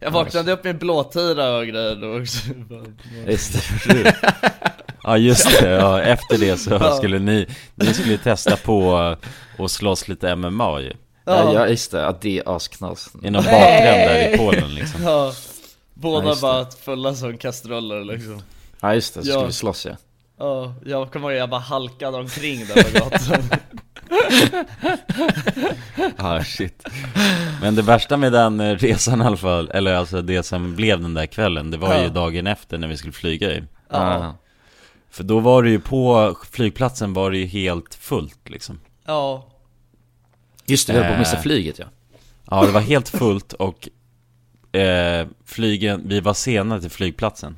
[0.00, 2.48] Jag vaknade upp i en blåtira och grejer då också.
[3.26, 3.52] Just
[3.88, 4.14] det,
[5.02, 6.96] Ja just det, ja, efter det så Ja.
[6.96, 8.96] skulle ni, ni skulle testa på
[9.58, 10.92] att slåss lite MMA ju.
[11.24, 15.02] Ja, ja just det, att det är asknas I någon bakgränd där i Polen liksom.
[15.02, 15.32] Ja.
[15.94, 18.42] Båda Ja, bara fulla som kastruller liksom.
[18.80, 19.32] Ja just det, så Ja.
[19.32, 19.96] skulle vi slåss ja
[20.38, 23.42] Ja, jag kommer ihåg jag bara halkade omkring där på gatan.
[26.18, 26.84] Ja shit.
[27.60, 31.00] Men det värsta med den eh, resan i alla fall, eller alltså det som blev
[31.00, 32.08] den där kvällen Det var ju Ja.
[32.08, 33.64] dagen efter när vi skulle flyga ju.
[33.90, 34.36] Ja,
[35.10, 38.80] För då var det ju på flygplatsen var det ju helt fullt liksom.
[39.06, 39.48] Ja.
[40.66, 41.42] Just det, vi höll på att missa Eh.
[41.42, 41.86] flyget ja.
[42.50, 43.88] Ja det var helt fullt och
[44.76, 47.56] eh, flygen, vi var sena till flygplatsen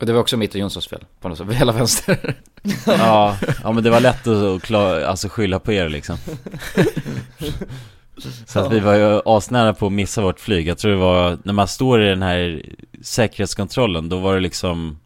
[0.00, 2.34] Och det var också mitt och Jonssons fel, på något sätt, hela vänster
[2.86, 6.16] Ja, ja men det var lätt att klar, alltså skylla på er liksom
[8.46, 11.38] Så att vi var ju asnära på att missa vårt flyg Jag tror det var,
[11.42, 12.62] när man står i den här
[13.02, 14.98] säkerhetskontrollen Då var det liksom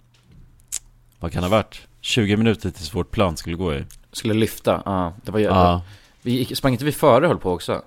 [1.20, 1.80] Vad kan det ha varit?
[2.00, 5.82] 20 minuter tills vårt plan skulle gå i Skulle lyfta, ja, det var ju Ja,
[6.22, 7.82] vi gick, Sprang inte vi före höll på också?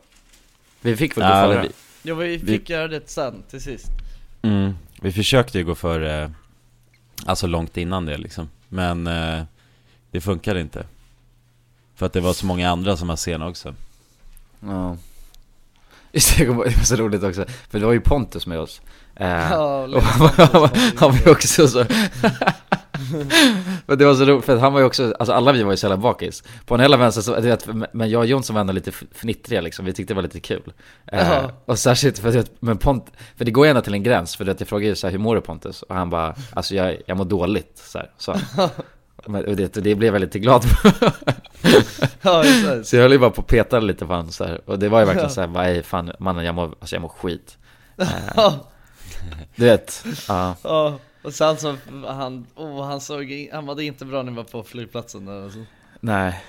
[0.81, 1.61] Vi fick väl gå Ja, före?
[1.61, 1.69] vi-
[2.09, 3.87] Ja, vi Vi- fick göra det sen, till sist.
[4.41, 6.31] mm, vi försökte ju gå före
[7.25, 8.49] Alltså långt innan det liksom.
[8.69, 9.43] Men eh,
[10.11, 10.85] det funkade inte.
[11.95, 13.73] För att det var så många andra som var sena också.
[14.59, 14.97] Ja.
[16.11, 18.81] Just det, det var så roligt också, för det var ju Pontus med oss.
[19.15, 20.03] Eh, Ja, och
[20.97, 21.85] han var ju också så
[23.85, 25.77] Men det var så roligt, för han var ju också, alltså alla vi var ju
[25.77, 28.61] så jävla bakis På en hela vänster så, du vet, men jag och Jonsson var
[28.61, 30.73] ändå lite fnittriga liksom, vi tyckte det var lite kul
[31.11, 31.51] eh, Ja.
[31.65, 33.05] Och särskilt för att, men Pont,
[33.37, 35.11] för det går ju ända till en gräns, för att jag frågade ju så här,
[35.11, 35.81] hur mår du Pontus?
[35.83, 38.35] Och han bara, alltså jag, jag mår dåligt, så här, så
[39.27, 40.89] Men, och det, och det blev jag lite glad på
[42.21, 42.43] Ja.
[42.83, 44.61] Så jag höll ju bara på att peta lite på honom så här.
[44.65, 47.01] Och det var ju verkligen så här, bara, "Ey, fan mannen jag mår, alltså jag
[47.01, 47.57] mår skit
[47.97, 48.53] Eh,
[49.55, 50.55] Du vet, ja.
[51.25, 54.63] Och sen så, han, oh, han såg, han mådde inte bra när vi var på
[54.63, 55.59] flygplatsen där alltså.
[55.99, 56.43] Nej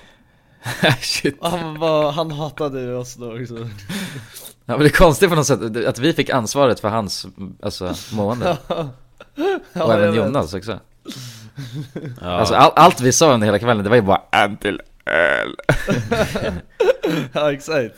[1.01, 3.57] Shit han var, han hatade oss då också.
[4.65, 7.27] Ja men det är konstigt på något sätt att vi fick ansvaret för hans,
[7.61, 8.57] alltså, mående
[9.73, 10.15] Ja, Och även.
[10.15, 10.79] Jonas också
[12.21, 12.27] ja.
[12.27, 15.55] Alltså all, allt vi sa under hela kvällen, det var ju bara en till öl
[17.33, 17.95] Ja, exakt.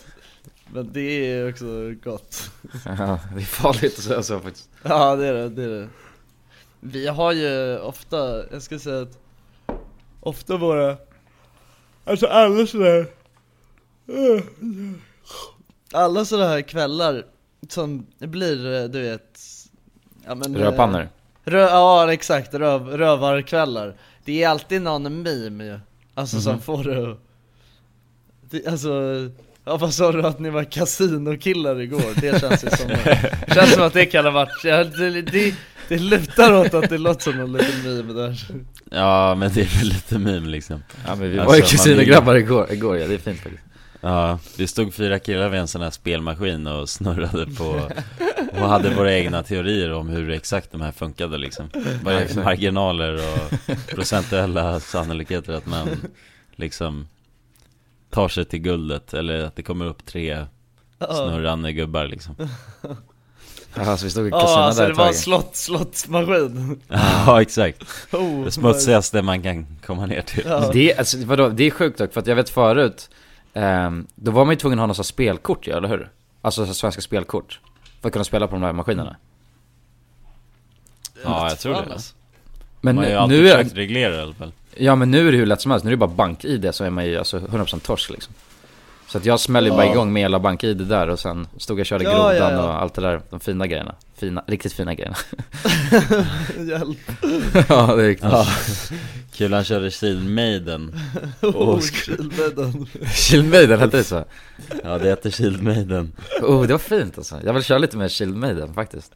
[0.73, 1.65] Men det är också
[2.03, 2.51] gott.
[2.85, 5.87] Ja, det är farligt att säga så faktiskt Ja, det är det, det är det.
[6.79, 9.17] Vi har ju ofta, jag ska säga att
[10.19, 10.97] ofta våra,
[12.05, 13.07] alltså alla sådär
[15.91, 17.25] alla sådana här kvällar
[17.69, 19.39] som blir, du vet
[20.25, 21.09] ja, men, eh, Rödpannor.
[21.43, 23.95] Rö, ja exakt, röv, rövarkvällar.
[24.25, 25.79] Det är alltid någon meme ju
[26.13, 27.17] Alltså som får det
[28.41, 28.89] det, Alltså,
[29.65, 32.21] ja vad sa du att ni var kasinokillar igår?
[32.21, 32.89] Det känns ju som
[33.53, 35.55] känns som att det kan ha varit, ja, det, det,
[35.89, 38.47] det lutar åt att det låter som någon liten meme där.
[38.91, 40.83] Ja men det är väl lite meme liksom.
[41.05, 43.63] Ja men vi Alltså, var ju man kusinegrabbar igår, igår ja, det är fint faktiskt.
[44.01, 47.89] Ja, vi stod fyra killar vid en sån här spelmaskin och snurrade på
[48.51, 51.69] Och hade våra egna teorier om hur exakt de här funkade liksom.
[52.03, 53.51] Vad är marginaler och
[53.95, 55.87] procentuella sannolikheter att man
[56.55, 57.07] liksom
[58.09, 60.45] tar sig till guldet Eller att det kommer upp tre
[60.99, 62.35] snurrande gubbar liksom
[63.75, 65.15] Ja, alltså vi stod i Ja kasino alltså där det var tag.
[65.15, 66.79] slott, slottsmaskin.
[67.25, 67.83] Ja, exakt.
[68.11, 70.43] Oh, Det smutsigaste man kan komma ner till.
[70.47, 70.69] Ja.
[70.73, 73.09] Det, är- alltså, vadå, det är sjukt dock, för att jag vet förut
[73.53, 76.09] ehm, Då var man ju tvungen att ha något sånt här spelkort ja, eller hur?
[76.41, 77.59] Alltså så svenska spelkort
[78.01, 79.15] För att kunna spela på de här maskinerna.
[81.23, 81.79] Ja, jag tror det.
[81.93, 82.13] Alltså.
[82.81, 84.51] Men Man har ju nu, alltid nu är försökt reglera det i alla fall.
[84.77, 86.83] Ja men nu är det hur lätt som helst, nu är det bara bank-id så
[86.83, 88.33] är man ju alltså 100% torsk liksom
[89.09, 89.91] Så att jag smäller ju bara Ja.
[89.91, 92.63] igång med hela bank-id där och sen stod jag och körde Ja, grodan ja, ja.
[92.63, 93.95] och allt det där, de fina grejerna.
[94.15, 95.15] Fina, riktigt fina grejerna.
[96.69, 96.97] Hjälp,
[97.69, 98.29] Ja det är riktigt.
[98.31, 98.45] Ja,
[99.31, 100.99] kul han körde Shield Maiden
[101.41, 104.23] oh, Kilbädden Shield Maiden, hette det så?
[104.83, 108.11] Ja det heter Shield Maiden Oh det var fint alltså, jag vill köra lite med
[108.11, 109.15] Shield Maiden faktiskt.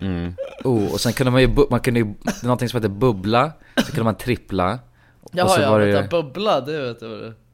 [0.00, 0.34] Mm.
[0.64, 4.04] Oh, och sen kunde man ju, man kunde ju, någonting som heter bubbla, så kunde
[4.04, 4.78] man trippla.
[5.22, 7.47] Och Jaha så ja, var det vänta, bubbla, det vet jag vad det är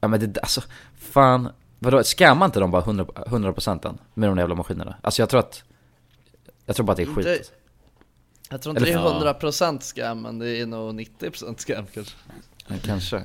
[0.00, 0.62] ja men det, alltså,
[0.98, 4.96] fan, vadå, scammar inte de bara 100%, 100% än med de jävla maskinerna?
[5.02, 5.64] Alltså jag tror att,
[6.66, 7.24] jag tror bara att det är skit.
[7.24, 7.50] Det-
[8.50, 12.14] Jag tror inte Eller- det är 100% scam, men det är nog 90% scam kanske.
[12.68, 13.24] Men kanske.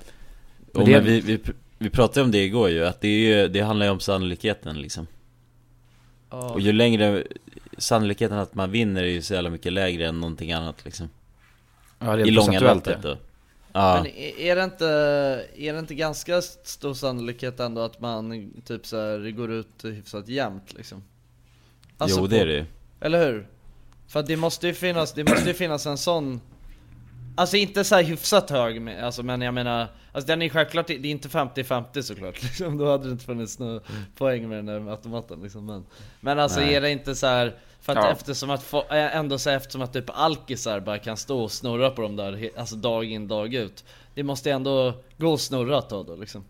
[0.74, 1.42] Och det- men vi, vi,
[1.78, 4.82] vi pratade om det igår ju, att det, är ju, det handlar ju om sannolikheten
[4.82, 5.08] liksom.
[6.30, 6.50] Ja.
[6.50, 7.24] Och ju längre
[7.78, 11.10] Sannolikheten att man vinner är ju så jävla mycket lägre än någonting annat liksom.
[12.00, 13.18] Ja, I långa loppet då
[13.78, 14.86] Ja, Men är det inte,
[15.58, 20.28] är det inte ganska stor sannolikhet ändå att man typ så här går ut hyfsat
[20.28, 21.04] jämnt liksom?
[21.98, 22.66] Alltså jo på- det är det
[23.00, 23.48] Eller hur?
[24.08, 26.42] För det måste ju finnas, det måste ju finnas en sån
[27.38, 30.88] Alltså inte så här hyfsat hög, men- alltså, men jag menar Alltså den är självklart,
[30.88, 33.80] det är inte 50-50 såklart liksom, Då hade det inte funnits några
[34.18, 35.86] poäng med den där automaten liksom Men,
[36.20, 36.76] men alltså Nej.
[36.76, 38.12] är det inte så här För att Ja.
[38.12, 42.02] eftersom att, äh, ändå så eftersom att typ alkisar bara kan stå och snurra på
[42.02, 43.84] dem där, alltså dag in dag ut
[44.15, 46.45] Det måste ju ändå gå och snurra ett tag då liksom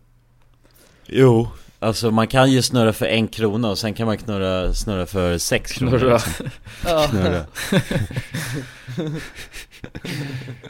[1.06, 5.06] Jo Alltså man kan ju snurra för en krona och sen kan man knurra, snurra
[5.06, 6.12] för sex kronor Snurra.
[6.14, 6.46] liksom.
[6.86, 7.44] Ja, Knurra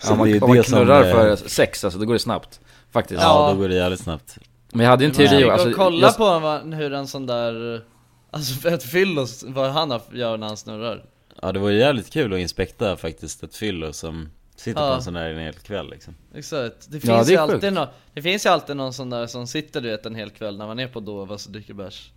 [0.00, 2.18] Så Om man, det är om man knurrar eh, för sex alltså, då går det
[2.20, 2.60] snabbt
[2.92, 4.38] Faktiskt Ja, då går det jävligt snabbt
[4.72, 7.26] Men jag hade ju en Men teori, jag alltså, kolla jag, på hur en sån
[7.26, 7.82] där
[8.30, 11.04] Alltså ett fyllos, vad han gör när han snurrar.
[11.42, 14.88] Ja det var ju jävligt kul att inspekta faktiskt ett fyllo som sitter Ja.
[14.88, 16.14] på en sån där en hel kväll liksom.
[16.34, 19.26] Exakt, det Ja, finns det ju alltid någon, det finns ju alltid någon sån där
[19.26, 22.10] som sitter du vet en hel kväll när man är på Dovas och dricker bärs.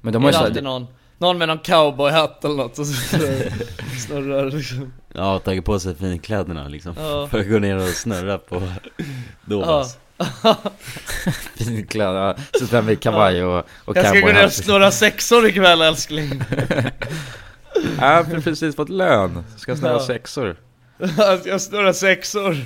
[0.00, 0.86] Men Det de har är ju alltid någon,
[1.18, 2.92] någon med någon cowboyhatt eller något och så
[4.06, 4.92] snurrar liksom.
[5.14, 7.28] Ja, tagit på sig finkläderna liksom Ja.
[7.30, 8.62] För att gå ner och snurra på
[9.44, 9.98] Dovas
[11.56, 15.82] finkläder, ja, sitter med kavaj och, och Jag ska gå ner och snurra sexor ikväll
[15.82, 16.42] älskling.
[18.00, 20.06] Ja, jag har precis fått lön, ska snurra Ja.
[20.06, 20.56] sexor?
[21.44, 22.56] Jag snurrar sexor?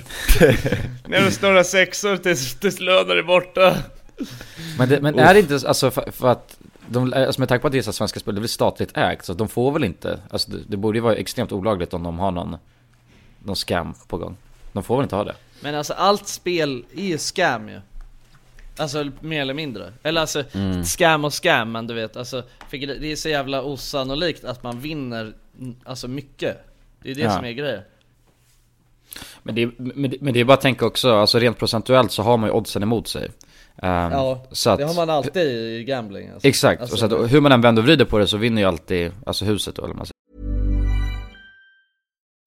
[1.09, 3.77] Ner och snurrar sexor tills, tills lönen är borta.
[4.77, 6.57] Men, det, men är det inte, alltså för, för att
[6.87, 9.25] de, alltså med tanke på att det är så svenska spel, det väl statligt ägt,
[9.25, 12.19] så de får väl inte, alltså det, det borde ju vara extremt olagligt om de
[12.19, 12.57] har någon,
[13.39, 14.37] någon scam på gång.
[14.71, 15.35] De får väl inte ha det?
[15.61, 17.79] Men alltså allt spel är ju scam ju
[18.77, 20.83] Alltså mer eller mindre Eller alltså, Mm.
[20.83, 24.79] scam och scam men du vet alltså för Det är så jävla osannolikt att man
[24.79, 25.33] vinner
[25.85, 26.57] Alltså mycket
[27.03, 27.35] Det är det Ja.
[27.35, 27.81] som är grejen
[29.43, 32.11] Men det, är- men, det- men det är bara att tänka också, alltså rent procentuellt
[32.11, 33.29] så har man ju oddsen emot sig.
[33.81, 36.47] Ehm, Ja, så att, det har man alltid i gambling alltså.
[36.47, 38.61] Exakt, alltså, och så att, hur man än vänder och vrider på det så vinner
[38.61, 40.13] ju alltid, alltså huset då eller man säger.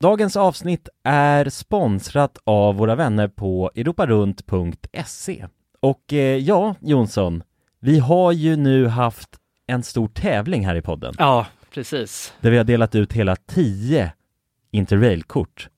[0.00, 5.46] Dagens avsnitt är sponsrat av våra vänner på europarunt.se.
[5.80, 7.42] Och eh, ja, Jonsson,
[7.80, 9.28] vi har ju nu haft
[9.66, 14.12] en stor tävling här i podden Ja, precis där vi har delat ut hela 10
[14.70, 15.68] Interrail-kort.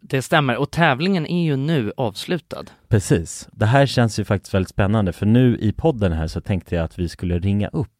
[0.00, 3.48] Det stämmer, och tävlingen är ju nu avslutad Precis.
[3.52, 6.84] Det här känns ju faktiskt väldigt spännande för nu i podden här så tänkte jag
[6.84, 7.99] att vi skulle ringa upp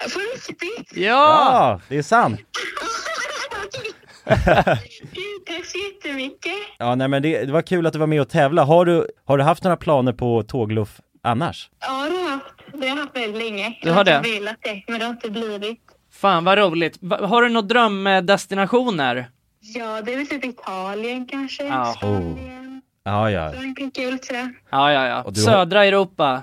[0.00, 0.96] På riktigt?
[0.96, 1.06] Ja!
[1.06, 2.40] Ja, det är sant.
[5.46, 6.52] Tack så jättemycket.
[6.78, 8.64] Ja, nej men det, det var kul att du var med och tävla.
[8.64, 11.70] Har du, har du haft några planer på tågluff annars?
[11.80, 12.44] Ja, det har jag haft.
[12.72, 13.78] Det har jag haft väldigt länge.
[13.82, 14.30] Du har Jag det?
[14.30, 15.80] velat det, men det har inte blivit.
[16.12, 16.98] Fan vad roligt.
[17.00, 19.26] Va- Har du några drömdestinationer?
[19.60, 21.64] Ja, det är väl typ Italien kanske.
[21.66, 21.94] Ja.
[21.96, 23.48] Spanien, Ja, ja.
[23.48, 24.54] Och lite sådär.
[24.70, 25.14] Ja, ja, ja.
[25.22, 26.42] Har- Södra Europa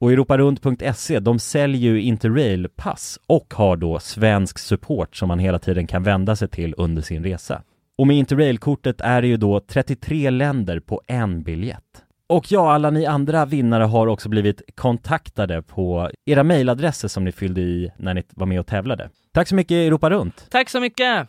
[0.00, 5.86] Och europarunt.se, de säljer ju Interrail-pass och har då svensk support som man hela tiden
[5.86, 7.62] kan vända sig till under sin resa.
[7.98, 12.04] Och med Interrail-kortet är det ju då 33 länder på en biljett.
[12.26, 17.32] Och ja, alla ni andra vinnare har också blivit kontaktade på era mejladresser som ni
[17.32, 19.10] fyllde i när ni var med och tävlade.
[19.32, 20.46] Tack så mycket Europa Runt!
[20.50, 21.28] Tack så mycket!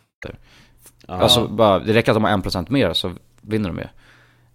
[1.08, 3.86] Alltså bara, det räcker att de har en procent mer så vinner de ju.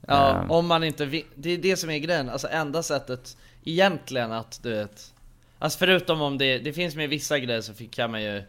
[0.09, 0.51] Ja, Ehm.
[0.51, 3.37] om man inte vi- Det är det som är grejen, alltså enda sättet
[3.67, 5.13] egentligen att du vet
[5.59, 8.43] Alltså förutom om det, det finns med vissa grejer så fick- kan man ju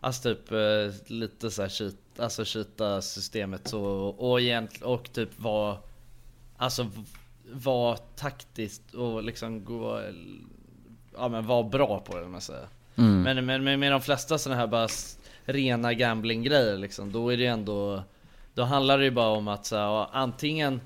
[0.00, 0.58] Alltså typ eh,
[1.06, 3.82] lite så här cheat, alltså cheata systemet så
[4.18, 5.76] och egentligen och typ vara
[6.56, 6.90] Alltså
[7.52, 10.02] vara taktiskt och liksom gå
[11.16, 13.22] Ja men vara bra på det man säger Mm.
[13.22, 14.88] Men, men, men med de flesta sådana här bara
[15.44, 18.02] rena gambling grejer liksom, då är det ju ändå
[18.54, 20.80] Då handlar det ju bara om att så här, antingen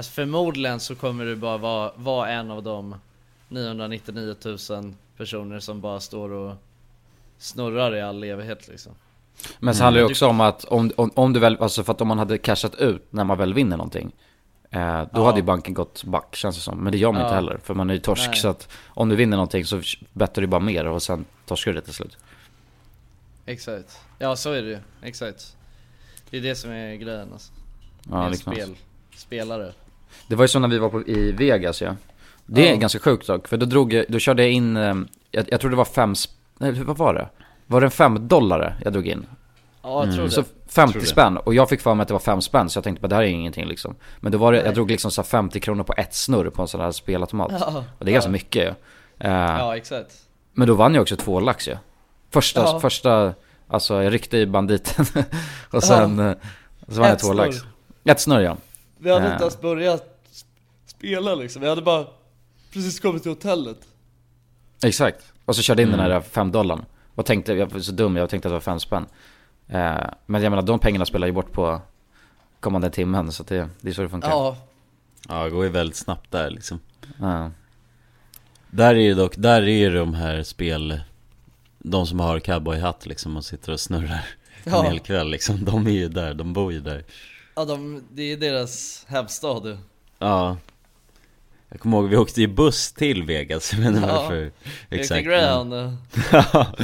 [0.00, 2.94] Alltså förmodligen så kommer du bara vara, vara en av de
[3.48, 6.54] 999 000 personer som bara står och
[7.38, 8.92] snurrar i all evighet liksom.
[9.58, 12.00] Men så handlar det också om att om, om, om du väl, alltså för att
[12.00, 14.12] om man hade cashat ut när man väl vinner någonting
[14.70, 15.24] eh, Då Ja.
[15.26, 17.26] hade ju banken gått back känns det som, men det gör man Ja.
[17.26, 18.28] inte heller för man är ju torsk.
[18.28, 18.36] Nej.
[18.36, 19.80] så att Om du vinner någonting så
[20.12, 22.16] bettar du bara mer och sen torskar du det till slut.
[23.46, 24.00] Exakt.
[24.18, 25.56] Ja så är det ju, exakt.
[26.30, 27.52] Det är det som är grejen alltså.
[28.10, 28.76] Ja, det är spel,
[29.16, 29.72] spelare
[30.26, 31.96] Det var ju så när vi var på, i Vegas ja
[32.46, 32.76] Det är Ja.
[32.78, 34.94] ganska sjukt dock, för då drog jag, då körde jag in, eh,
[35.30, 36.14] jag, jag tror det var fem,
[36.58, 37.28] nej vad var det?
[37.66, 39.26] Var det en fem dollar jag drog in?
[39.82, 41.06] Ja jag tror det Så 50 Tror det.
[41.08, 43.08] spänn, och jag fick för mig att det var 5 spänn så jag tänkte bara
[43.08, 44.66] det här är ingenting liksom Men då var det, Nej.
[44.66, 47.52] jag drog liksom så här 50 kronor på ett snurr på en sån här spelautomat
[47.60, 47.84] Ja.
[47.98, 48.32] Och det är ganska Ja.
[48.32, 48.68] mycket ju
[49.18, 50.12] Eh, Ja exakt
[50.52, 51.76] Men då vann jag också två lax ju
[52.30, 52.80] Första, Ja.
[52.80, 53.34] första,
[53.68, 55.04] alltså jag ryckte i banditen
[55.70, 56.30] Och sen, Ja.
[56.30, 56.36] eh,
[56.88, 57.36] så vann jag Ett två snurr.
[57.46, 57.56] lax
[58.04, 58.56] Ett snurr ja
[59.00, 60.04] Vi hade inte ens börjat
[60.86, 62.06] spela liksom, vi hade bara
[62.72, 63.78] precis kommit till hotellet.
[64.82, 66.04] Exakt, och så körde jag in Mm.
[66.06, 66.84] den här 5 dollarn
[67.14, 69.06] Och tänkte, jag var så dum, jag tänkte att det var 5 spänn.
[69.68, 69.96] Eh,
[70.26, 71.80] Men jag menar de pengarna spelar ju bort på
[72.60, 74.28] kommande timmen så det, det är så det funkar.
[74.30, 74.56] Ja,
[75.28, 76.80] Ja, det går ju väldigt snabbt där liksom.
[77.20, 77.50] Ja.
[78.70, 81.00] Där är ju dock, där är ju de här spel
[81.78, 84.24] De som har cowboyhatt liksom och sitter och snurrar
[84.64, 84.78] Ja.
[84.84, 85.64] en hel kväll liksom.
[85.64, 87.04] De är ju där, de bor ju där
[87.54, 89.78] ja de, det är deras hemstad
[90.18, 90.56] Ja.
[91.68, 94.06] Jag kommer ihåg, vi åkte ju buss till Vegas, jag inte Ja.
[94.22, 94.50] varför
[94.90, 95.26] Exakt.
[95.26, 95.64] Ja,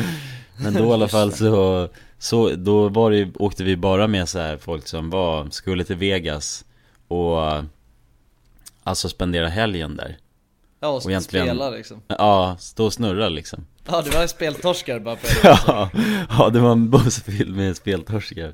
[0.58, 1.88] Men då i alla fall så,
[2.18, 5.96] så då var det, åkte vi bara med så här folk som var, skulle till
[5.96, 6.64] Vegas
[7.08, 7.38] och
[8.82, 10.16] Alltså spendera helgen där.
[10.80, 12.02] Ja och, Och egentligen- spela liksom.
[12.08, 13.66] Ja, stå och snurra liksom.
[13.86, 15.90] Ja det var en speltorskare bara på ja,
[16.38, 18.52] ja, det var en buss fylld med speltorskar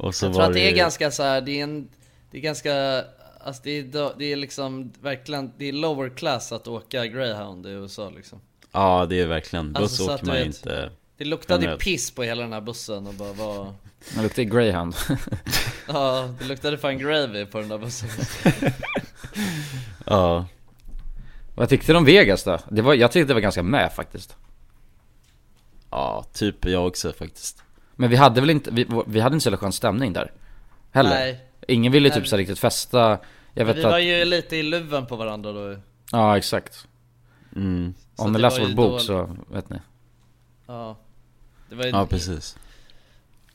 [0.00, 1.88] Och så Jag tror att det är ganska så här, det är en,
[2.30, 3.04] det är ganska
[3.44, 7.70] Alltså det är, det är liksom verkligen, det är lower class att åka greyhound i
[7.70, 8.40] USA liksom
[8.72, 11.82] Ja, det är verkligen, buss Alltså, åker man vet, inte Det luktade ju generellt.
[11.82, 13.74] piss på hela den här bussen och bara var
[14.14, 14.94] Det luktar greyhound
[15.88, 18.08] Ja, det luktade fan gravy på den där bussen
[20.06, 20.46] Ja
[21.54, 22.58] Vad tyckte du om Vegas då?
[22.68, 24.36] Det var, jag tyckte det var ganska med faktiskt.
[25.90, 27.62] Ja, typ jag också faktiskt.
[28.00, 30.32] Men vi hade väl inte, vi, vi hade inte så jävla skön stämning där.
[30.90, 31.10] Heller.
[31.10, 31.44] Nej.
[31.68, 33.18] Ingen ville typ så här riktigt festa.
[33.54, 35.78] Jag vet vi att, var ju lite i luven på varandra då ju.
[36.12, 36.86] ja exakt.
[37.56, 37.94] Mm.
[38.16, 39.76] Om ni läser vår ju bok då- så vet ni.
[40.66, 40.96] Ja.
[41.68, 42.56] Det var ju, Ja, precis.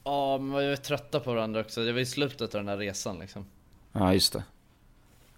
[0.04, 1.82] Ja, men vi var ju trötta på varandra också.
[1.86, 3.46] Det var i slutet av den här resan liksom.
[3.92, 4.44] Ja just det.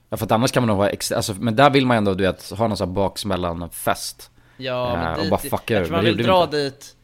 [0.09, 1.97] Ja för att annars kan man nog vara extra, alltså, men där vill man ju
[1.97, 4.31] ändå du vet, ha någon sån här baksmällan fest.
[4.57, 6.57] Ja, Eh, men och dit, bara fucka jag tror man vill dra inte.
[6.57, 6.95] dit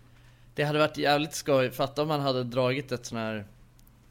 [0.55, 3.45] Det hade varit jävligt skoj, fatta om man hade dragit ett sån här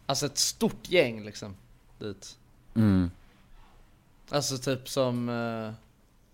[0.07, 1.57] Alltså ett stort gäng liksom
[1.99, 2.39] Dit
[2.75, 3.11] Mm.
[4.31, 5.73] Alltså typ som eh,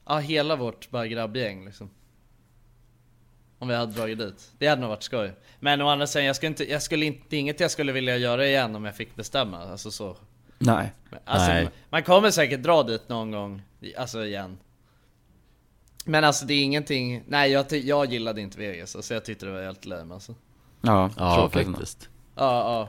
[0.06, 1.90] Ja hela vårt bara grabbgäng liksom
[3.58, 6.36] Om vi hade dragit dit Det hade nog varit skoj Men å andra sidan, jag
[6.36, 9.58] skulle inte, jag skulle inte, inget jag skulle vilja göra igen om jag fick bestämma,
[9.58, 10.16] alltså så
[10.58, 10.92] Nej.
[11.10, 11.68] Men, Alltså, Nej.
[11.90, 13.62] man kommer säkert dra dit någon gång,
[13.96, 14.58] alltså igen
[16.08, 19.52] Men alltså det är ingenting, nej jag, jag gillade inte Vegas, alltså jag tyckte det
[19.52, 20.34] var helt lame alltså.
[20.80, 22.08] Ja, Ja, faktiskt.
[22.34, 22.88] Ja, ja,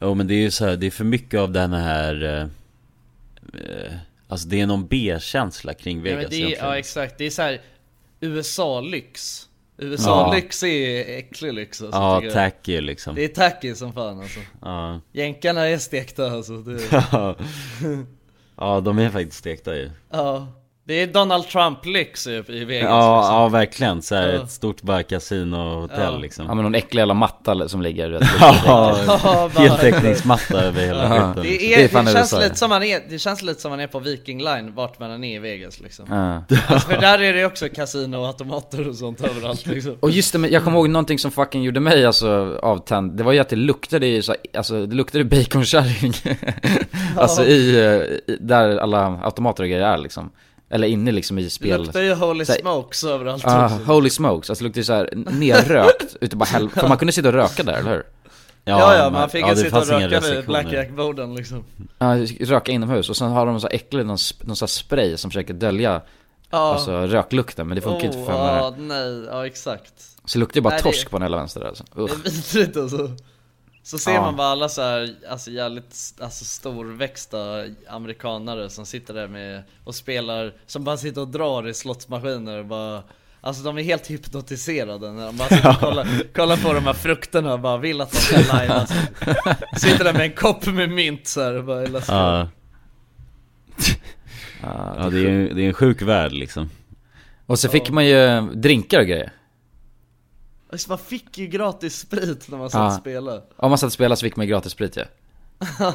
[0.00, 2.40] Jo men det är ju så här, det är för mycket av den här eh,
[3.60, 3.92] eh,
[4.28, 6.66] Alltså det är någon B-känsla kring ja, Vegas men det är, egentligen.
[6.68, 7.60] ja exakt, det är så här
[8.20, 9.48] USA-lyx.
[9.76, 12.32] USA-lyx är äcklig lyx alltså, Ja, jag.
[12.32, 13.14] tacky liksom.
[13.14, 14.40] Det är tacky som fan alltså.
[14.62, 17.36] Ja, Jänkarna är stekta alltså, det, ja.
[18.56, 19.90] ja de är faktiskt stekta ju.
[20.10, 20.61] Ja
[20.92, 23.34] Det är Donald Trump-lyx i, i Vegas Ja, liksom.
[23.36, 24.42] ja verkligen, så här, Ja.
[24.42, 26.18] ett stort bara kasinohotell Ja.
[26.18, 26.46] liksom.
[26.48, 28.22] Ja men någon äcklig jävla matta som ligger vet,
[28.66, 31.66] Ja, heltäckningsmatta över hela skiten Det, liksom.
[31.72, 33.86] är, Det är det, känns lite som man är, det känns lite som man är
[33.86, 36.06] på Viking Line vart man än är i Vegas liksom.
[36.10, 36.56] Ja.
[36.68, 39.96] alltså, För där är det också kasino och automater och sånt överallt liksom.
[40.00, 43.22] Och just det, men jag kommer ihåg någonting som fucking gjorde mig alltså avtänd Det
[43.22, 46.12] var ju att det luktade ju så, alltså det luktade baconkärring.
[47.16, 50.30] Alltså i, eh, i, där alla automater och grejer är liksom
[50.72, 51.80] Eller inne liksom i Det spel.
[51.82, 53.44] Luktar ju holy Så här- smokes överallt.
[53.46, 56.98] Ah, också holy smokes, alltså det luktade ju såhär nerrökt ute bara helvete För man
[56.98, 58.02] kunde sitta och röka där, eller hur?
[58.64, 61.64] Ja ja, man fick ja, ju det sitta och röka vid blackjack-borden liksom.
[61.98, 65.54] Ja, röka inomhus och sen har de så äcklig, någon, någon här spray som försöker
[65.54, 66.00] dölja
[66.50, 69.92] Ja, Alltså röklukten, men det funkar inte för fem oh, ja, nej, ja exakt.
[70.24, 71.84] Så det luktar ju bara Nej, det- torsk på den hela vänster där alltså.
[71.94, 72.10] Det Usch.
[72.26, 73.10] är vidrigt alltså
[73.82, 74.20] Så ser Ja.
[74.20, 79.94] man bara alla så här, alltså jävligt alltså storväxta amerikanare som sitter där med och
[79.94, 83.02] spelar, som bara sitter och drar i slottsmaskiner och bara
[83.44, 86.92] Alltså de är helt hypnotiserade när de bara sitter och kollar, kollar på de här
[86.92, 88.86] frukterna och bara vill att de ska lajva.
[88.86, 88.96] Sig
[89.76, 92.48] Sitter där med en kopp med mynt så här och bara hela Ja,
[94.62, 96.70] Ja, ja det, är, det är en sjuk värld liksom.
[97.46, 99.32] Och så fick man ju drinkar och grejer
[100.72, 103.92] Alltså man fick ju gratis sprit när man satt och spelade Om man satt och
[103.92, 105.04] spelade så fick man ju gratis sprit ja.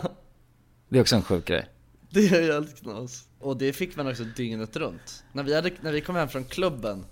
[0.90, 1.70] Det är också en sjuk grej
[2.10, 3.28] Det är helt knas.
[3.40, 5.24] Och det fick man också dygnet runt.
[5.32, 7.06] När vi, hade, när vi kom hem från klubben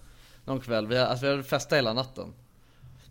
[0.45, 2.33] någon kväll, vi, alltså vi hade festat hela natten.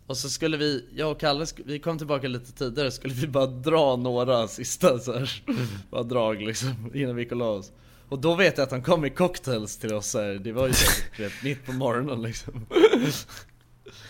[0.07, 3.47] Och så skulle vi, jag och Kalle, vi kom tillbaka lite tidigare, skulle vi bara
[3.47, 5.43] dra några sista så här,
[5.89, 7.71] bara drag liksom, innan vi gick och la oss.
[8.09, 10.33] Och då vet jag att han kom med cocktails till oss här.
[10.33, 12.65] det var ju säkert vet, mitt på morgonen liksom.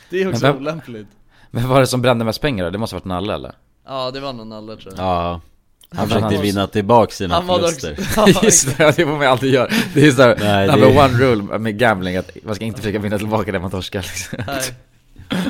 [0.09, 1.07] Det är också Men vem- olämpligt.
[1.51, 2.69] Men vad var det som brände mest pengar då?
[2.69, 3.51] Det måste ha varit Nalle eller?
[3.87, 5.05] Ja det var någon alla tror jag.
[5.05, 5.41] Ja,
[5.89, 9.69] han försökte vinna tillbaka sina Han förluster Ja, Just det, det får man alltid göra
[9.93, 12.99] Det är såhär, Nej, number det- one rule med gambling att man ska inte försöka
[12.99, 14.39] vinna tillbaka det man torskar liksom.
[14.47, 14.61] Nej.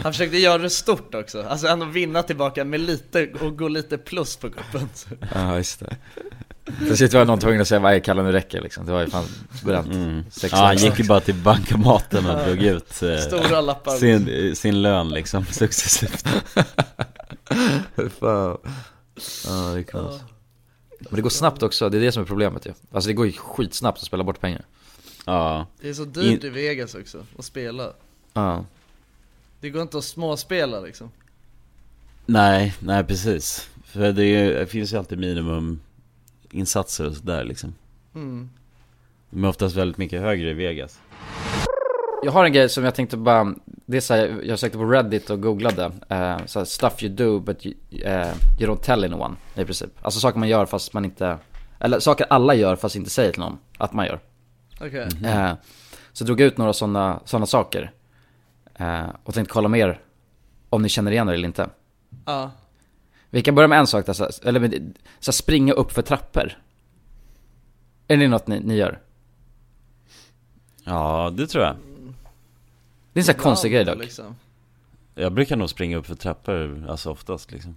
[0.03, 3.97] Han försökte göra det stort också, alltså ändå vinna tillbaka med lite, och gå lite
[3.97, 4.89] plus på kuppen
[5.35, 5.95] Ja just det
[6.65, 8.23] Till slut var någon tvungen att säga vad Kalle?
[8.23, 9.25] Nu räcker liksom, det var ju fan
[9.63, 9.87] bränt.
[9.87, 10.23] Mm.
[10.41, 13.91] Ja, han gick ju bara till bankomaten och drog ut eh, Stora lappar.
[13.91, 16.27] sin, sin lön liksom successivt.
[18.19, 18.57] Fan.
[19.45, 20.21] Ja det är knas.
[20.99, 22.73] Men det går snabbt också, det är det som är problemet ju.
[22.91, 24.65] Alltså det går ju skitsnabbt att spela bort pengar.
[25.25, 27.93] Ja, Det är så dyrt i Vegas också, att spela.
[28.33, 28.65] Ja.
[29.61, 31.11] Det går inte att småspela liksom.
[32.25, 33.69] Nej, nej precis.
[33.85, 35.79] För det, är, det finns ju alltid minimum
[36.55, 37.75] insatser och sådär liksom
[38.15, 38.49] mm.
[39.29, 40.99] De är oftast väldigt mycket högre i Vegas
[42.23, 44.85] Jag har en grej som jag tänkte bara, det är så här, jag sökte på
[44.85, 49.03] Reddit och googlade, uh, så här, stuff you do but you, eh, you don't tell
[49.03, 49.89] anyone i princip.
[50.01, 51.37] Alltså saker man gör fast man inte,
[51.79, 54.19] eller saker alla gör fast inte säger till någon att man gör.
[54.81, 55.53] Okej, Eh,
[56.13, 57.91] så drog jag ut några sådana såna saker.
[58.75, 60.01] Eh, och tänkte kolla mer
[60.69, 61.69] om ni känner igen er eller inte.
[62.25, 62.51] ja
[63.29, 66.51] Vi kan börja med en sak där, så eller med, så springa upp för trappor.
[68.07, 68.99] Är det något ni, ni gör?
[70.83, 71.75] Ja, det tror jag
[73.13, 73.97] Det är en sån här konstig grej dock.
[73.97, 74.35] liksom.
[75.15, 77.75] Jag brukar nog springa upp för trappor, alltså oftast liksom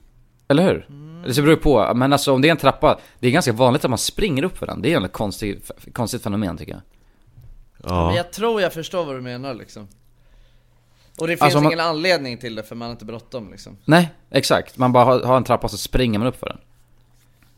[0.49, 0.86] Eller hur?
[0.88, 1.22] Mm.
[1.34, 3.90] Det beror på, men alltså om det är en trappa, det är ganska vanligt att
[3.90, 4.82] man springer upp för den.
[4.82, 6.82] Det är ju ett konstigt, konstigt fenomen tycker jag.
[8.07, 9.88] Men jag tror jag förstår vad du menar liksom
[11.19, 13.51] Och det finns Alltså, om man- ingen anledning till det för man har inte bråttom
[13.51, 14.77] liksom Nej, exakt.
[14.79, 16.59] Man bara har, har en trappa och så springer man upp för den.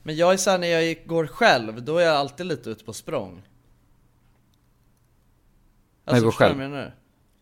[0.03, 2.93] Men jag är såhär när jag går själv, då är jag alltid lite ute på
[2.93, 3.43] språng
[6.05, 6.61] När du går själv?
[6.61, 6.95] jag menar?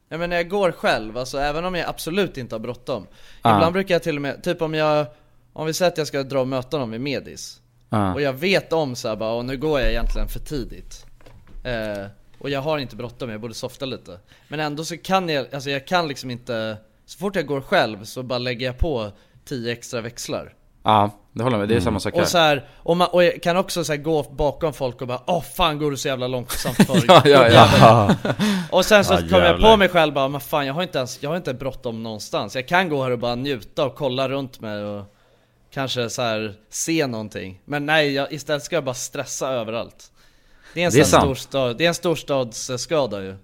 [0.09, 3.07] Ja men när jag går själv, alltså även om jag absolut inte har bråttom
[3.43, 3.57] Ah.
[3.57, 5.07] Ibland brukar jag till och med, typ om jag,
[5.53, 7.61] om vi säger att jag ska dra och möta någon vid Medis
[7.91, 8.13] Ah.
[8.15, 11.07] Och jag vet om såhär bara, och nu går jag egentligen för tidigt
[11.65, 12.07] eh,
[12.39, 14.19] Och jag har inte bråttom, jag borde softa lite.
[14.49, 16.77] Men ändå så kan jag, alltså jag kan liksom inte
[17.07, 19.13] Så fort jag går själv så bara lägger jag på
[19.45, 20.55] 10 extra växlar.
[20.83, 21.69] Ja, det håller jag med.
[21.69, 22.23] Det är samma sak här.
[22.23, 25.09] och, så här, och, man, och jag kan också så här gå bakom folk och
[25.09, 27.03] bara Åh fan går du så jävla långsamt för?
[27.07, 28.15] Ja, ja, ja.
[28.71, 30.99] Och sen så Ja, kommer jag på mig själv bara Men fan jag har inte
[30.99, 32.55] ens, jag har inte bråttom någonstans.
[32.55, 35.15] Jag kan gå här och bara njuta och kolla runt mig och
[35.71, 37.61] Kanske så här se någonting.
[37.65, 40.13] Men nej, jag, istället ska jag bara stressa överallt
[40.75, 43.37] Det är en Det är storstad, det är en storstadsskada ju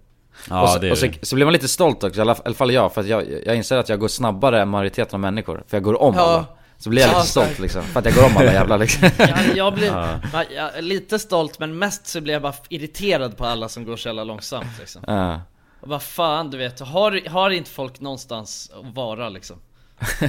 [0.51, 2.72] och så, och så, så blir man lite stolt också, i alla, i alla fall
[2.72, 5.64] jag, för att jag, jag inser att jag går snabbare än majoriteten av människor.
[5.68, 6.22] För jag går om Ja.
[6.22, 6.45] alla.
[6.79, 9.09] Så blir jag lite Ja, stolt liksom, för att jag går om alla jävla liksom.
[9.18, 10.45] Ja, jag blir Ja.
[10.55, 13.97] jag är lite stolt men mest så blir jag bara irriterad på alla som går
[13.97, 15.41] så jävla långsamt liksom Ja.
[15.81, 19.57] Och vad fan du vet, har, har inte folk någonstans att vara liksom?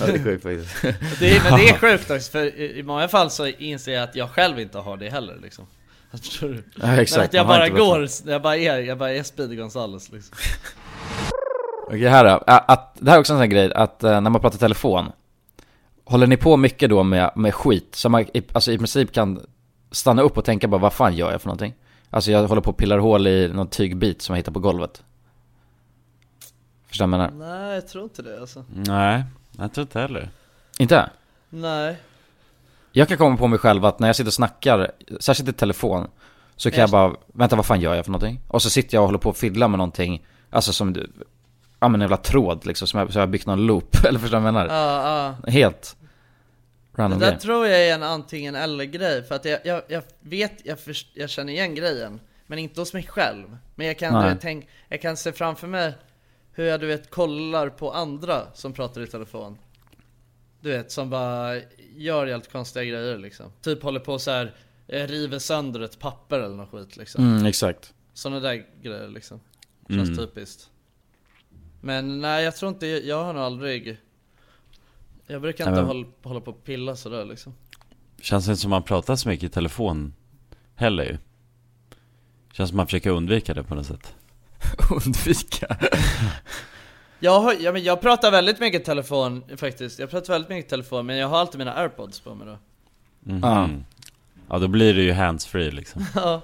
[0.00, 0.82] Ja, det är sjukt faktiskt.
[1.20, 4.02] det är, Men det är sjukt också, för i, i många fall så inser jag
[4.02, 5.66] att jag själv inte har det heller liksom
[6.22, 6.64] Förstår du?
[6.80, 10.12] Ja, exakt, Men att jag bara går, jag bara är, jag bara är Speedy Gonzales
[10.12, 10.36] liksom
[11.86, 14.30] Okej här då, att, det här är också en sån här grej, att eh, när
[14.30, 15.12] man pratar telefon
[16.04, 17.94] Håller ni på mycket då med, med skit?
[17.94, 19.46] Så man i, alltså i princip kan
[19.90, 21.74] stanna upp och tänka bara vad fan gör jag för någonting?
[22.10, 25.02] Alltså jag håller på och pillar hål i någon tygbit som jag hittar på golvet
[26.86, 27.56] Förstår du vad jag menar?
[27.56, 29.24] Nej jag tror inte det alltså Nej,
[29.58, 30.30] jag tror inte heller
[30.78, 31.10] Inte?
[31.50, 31.96] Nej
[32.96, 34.90] Jag kan komma på mig själv att när jag sitter och snackar,
[35.20, 36.06] särskilt i telefon
[36.56, 38.40] Så kan jag bara, vänta vad fan gör jag för någonting?
[38.48, 41.12] Och så sitter jag och håller på och fiddlar med någonting Alltså som du,
[41.80, 44.18] ja men en jävla tråd liksom, som jag, så jag har byggt någon loop, eller
[44.18, 44.74] förstår du vad jag menar?
[44.74, 45.50] Ja, ja.
[45.50, 45.96] Helt
[46.96, 47.40] Det random där grej.
[47.40, 51.08] tror jag är en antingen eller grej, för att jag, jag, jag vet, jag, först,
[51.14, 53.58] jag känner igen grejen Men inte hos mig själv.
[53.74, 55.92] Men jag kan, du vet, tänk, jag kan se framför mig
[56.52, 59.58] hur jag du vet kollar på andra som pratar i telefon
[60.64, 61.60] Du vet, som bara
[61.96, 63.52] gör helt konstiga grejer liksom.
[63.62, 64.54] Typ håller på så här
[64.88, 67.24] eh, river sönder ett papper eller något skit liksom.
[67.24, 67.94] Mm, exakt.
[68.14, 69.40] Sådana där grejer liksom.
[69.88, 70.16] Känns Mm.
[70.16, 70.70] typiskt.
[71.80, 73.96] Men nej jag tror inte, jag har nog aldrig
[75.26, 77.54] Jag brukar inte hålla, hålla på och pilla sådär liksom.
[78.20, 80.14] Känns inte som man pratar så mycket i telefon
[80.74, 81.04] heller.
[81.04, 81.18] Ju
[82.52, 84.14] Känns som man försöker undvika det på något sätt.
[85.06, 85.76] Undvika?
[87.24, 91.06] Jag, har, ja, men jag pratar väldigt mycket telefon faktiskt, jag pratar väldigt mycket telefon
[91.06, 92.58] men jag har alltid mina airpods på mig då.
[93.32, 93.40] Mhm.
[93.42, 93.68] Ja.
[94.48, 96.06] Ja då blir det ju handsfree liksom.
[96.14, 96.42] Ja.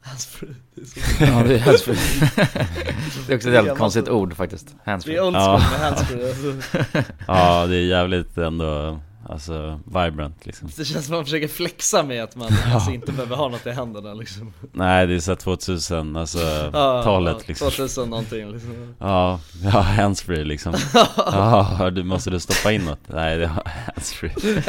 [0.00, 1.96] Handsfree, det är så Ja det är handsfree.
[3.26, 4.36] Det är också ett jävligt konstigt ord.
[4.36, 5.14] faktiskt, handsfree.
[5.14, 7.12] Det är old school med handsfree alltså.
[7.26, 10.68] Ja det är jävligt ändå, alltså vibrant liksom.
[10.76, 13.66] Det känns som att man försöker flexa med att man alltså, inte behöver ha något
[13.66, 14.52] i händerna liksom.
[14.72, 16.38] Nej det är såhär 2000, alltså
[17.04, 17.70] talet ja, liksom.
[17.70, 18.94] 2000 någonting liksom.
[18.98, 20.74] Ja, ja handsfree liksom.
[21.16, 23.00] Ja, du måste du stoppa in något?
[23.06, 23.62] Nej det är
[23.94, 24.62] handsfree.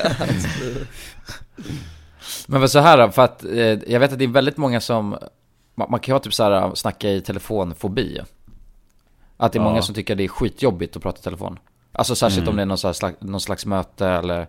[2.47, 4.81] Men vad så här då, för att eh, jag vet att det är väldigt många
[4.81, 5.17] som
[5.75, 8.19] Man, man kan ju ha typ så här snacka i telefonfobi.
[9.37, 9.69] Att det är Ja.
[9.69, 11.59] många som tycker det är skitjobbigt att prata i telefon
[11.95, 12.49] Alltså särskilt Mm.
[12.49, 14.47] om det är någon, här slags, någon slags möte eller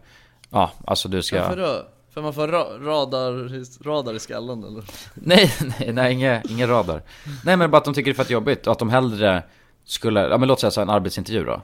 [0.50, 1.86] Ja, alltså du ska Varför då?
[2.10, 4.84] För man får ra radar, radar i skallen eller?
[5.14, 7.02] Nej, nej, nej, ingen, ingen radar
[7.44, 9.42] Nej men bara att de tycker det är för att jobbigt och att de hellre
[9.84, 11.62] skulle, ja men låt säga så här, en arbetsintervju då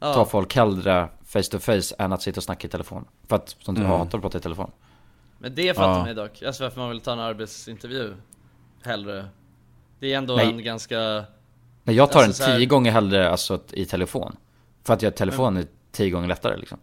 [0.00, 0.14] Ja.
[0.14, 3.56] Ta folk hellre face to face än att sitta och snacka i telefon För att,
[3.62, 3.92] som du Mm.
[3.92, 4.70] hatar att prata i telefon
[5.38, 5.98] Men det fattar Ja.
[5.98, 8.14] man ju dock, alltså varför man vill ta en arbetsintervju
[8.82, 9.28] hellre
[10.00, 10.46] Det är ändå Nej.
[10.46, 10.98] en ganska
[11.84, 14.36] Nej jag tar Alltså, så den här- tio gånger hellre alltså i telefon
[14.88, 16.78] För att göra telefon är tio gånger lättare liksom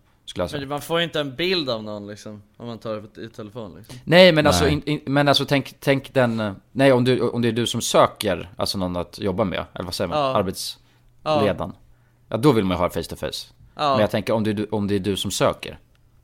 [0.52, 3.30] Men man får ju inte en bild av någon liksom, om man tar det i
[3.30, 4.74] telefon liksom Nej men alltså, Nej.
[4.74, 7.82] in, in, men alltså tänk, tänk den Nej om, du, om det är du som
[7.82, 10.18] söker Alltså någon att jobba med, eller vad säger man?
[10.18, 10.36] Ja.
[10.36, 11.74] Arbetsledaren
[12.30, 13.92] Ja då vill man ju ha face to face Ja.
[13.92, 15.80] Men jag tänker om det, är du- om det är du som söker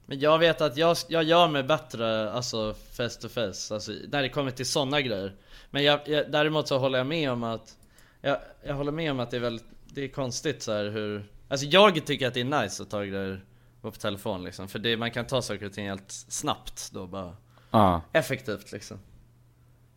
[0.05, 4.21] Men jag vet att jag, jag gör mig bättre, alltså face to face, alltså när
[4.21, 5.35] det kommer till sådana grejer
[5.69, 7.77] Men jag, jag, däremot så håller jag med om att
[8.21, 11.25] jag, jag håller med om att det är väldigt, det är konstigt så här hur
[11.51, 13.43] Alltså jag tycker att det är nice att ta grejer
[13.81, 17.35] på telefon liksom, för det, man kan ta saker och ting helt snabbt då bara
[17.71, 18.01] Ja.
[18.13, 18.97] Effektivt liksom.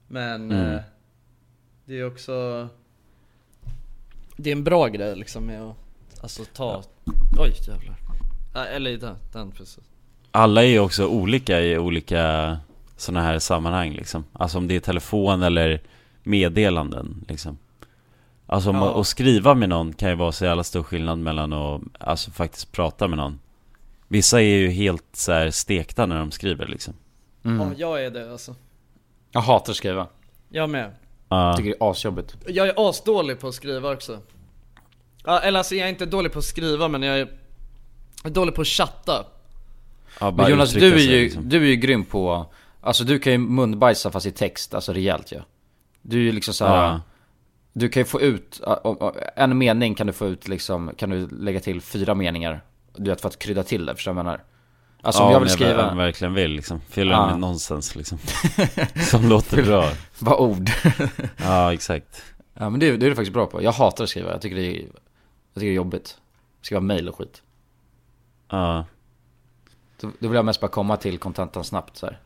[0.09, 0.75] Men Mm.
[0.75, 0.81] eh,
[1.85, 2.69] det är också
[4.37, 5.77] Det är en bra grej liksom med att
[6.23, 6.83] Alltså ta
[7.39, 7.97] Oj jävlar.
[8.55, 9.85] Ja, Eller den, den precis.
[10.31, 12.59] Alla är ju också olika i olika
[12.97, 14.25] sådana här sammanhang liksom.
[14.33, 15.81] Alltså om det är telefon eller
[16.23, 17.59] meddelanden liksom
[18.55, 19.01] Alltså Ja.
[19.01, 22.73] att skriva med någon kan ju vara så jävla stor skillnad mellan att alltså faktiskt
[22.73, 23.41] prata med någon
[24.09, 26.95] Vissa är ju helt så här stekta när de skriver liksom
[27.45, 27.61] Mm.
[27.61, 28.55] Ja, jag är det alltså.
[29.33, 30.07] Jag hatar att skriva.
[30.49, 30.91] Jag med.
[31.29, 31.55] Ja.
[31.57, 32.37] Tycker det är asjobbigt.
[32.47, 34.19] Jag är asdålig på att skriva också.
[35.25, 37.29] Ja, eller alltså jag är inte dålig på att skriva men jag är
[38.25, 39.25] jag dålig på att chatta.
[40.21, 41.49] Ja, bara Men Jonas, du är sig, ju, liksom.
[41.49, 42.47] du är ju grym på,
[42.81, 45.41] alltså du kan ju munbajsa fast i text, alltså rejält ju.
[46.03, 47.01] Du är ju liksom såhär, Ja.
[47.77, 51.11] Du kan ju få ut, om- om- en mening kan du få ut liksom, kan
[51.11, 52.61] du lägga till fyra meningar.
[52.97, 54.45] Du vet för att krydda till det, förstår du vad jag menar?
[55.03, 57.27] Alltså om ja, jag vill om skriva, ver- verkligen vill liksom, fylla Ja.
[57.31, 58.19] med nonsens liksom
[59.11, 60.71] Som låter bra bara ord.
[61.37, 62.23] Ja, exakt
[62.55, 63.63] ja men det, det är du faktiskt bra på.
[63.63, 64.81] Jag hatar att skriva, jag tycker det är, jag
[65.55, 66.19] tycker det är jobbigt.
[66.63, 67.43] Skriva mail och skit.
[68.51, 68.85] Ja
[70.01, 72.19] Då, då vill jag mest bara komma till kontentan snabbt så här.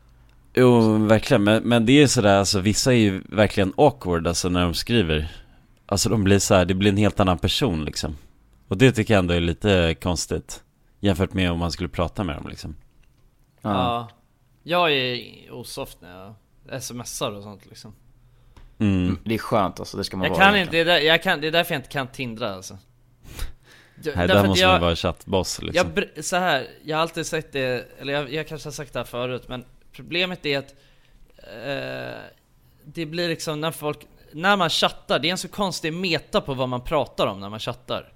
[0.59, 4.61] Jo, verkligen, men, men det är sådär, alltså vissa är ju verkligen awkward alltså när
[4.61, 5.31] de skriver
[5.85, 8.17] Alltså de blir så här, det blir en helt annan person liksom
[8.67, 10.63] Och det tycker jag ändå är lite konstigt
[10.99, 12.75] Jämfört med om man skulle prata med dem liksom
[13.61, 14.09] Ja.
[14.63, 16.33] Jag är osoft när
[16.69, 17.93] jag smsar och sånt liksom.
[18.79, 19.17] mm.
[19.25, 21.23] Det är skönt alltså, det ska man Jag vara kan inte, det är, där, jag
[21.23, 22.77] kan, det är därför jag inte kan tindra alltså.
[24.03, 27.01] Jag- Nej, därför där måste jag, man vara chattboss liksom Jag, så här, jag har
[27.01, 29.63] alltid sagt det, eller jag, jag kanske har sagt det här förut, men
[30.03, 30.75] problemet är att
[31.37, 32.21] eh,
[32.83, 33.99] det blir liksom när folk,
[34.33, 37.49] när man chattar, det är en så konstig meta på vad man pratar om när
[37.49, 38.13] man chattar.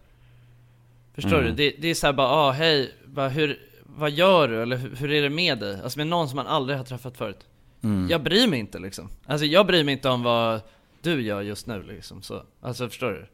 [1.14, 1.46] Förstår Mm.
[1.46, 1.52] du?
[1.52, 4.62] Det, det är såhär bara, ah, hej, bara, hur, vad gör du?
[4.62, 5.82] Eller hur, hur är det med dig?
[5.84, 7.48] Alltså med någon som man aldrig har träffat förut.
[7.84, 8.08] Mm.
[8.10, 9.10] Jag bryr mig inte liksom.
[9.26, 10.62] Alltså jag bryr mig inte om vad
[11.02, 12.22] du gör just nu liksom.
[12.22, 13.28] Så, alltså förstår du?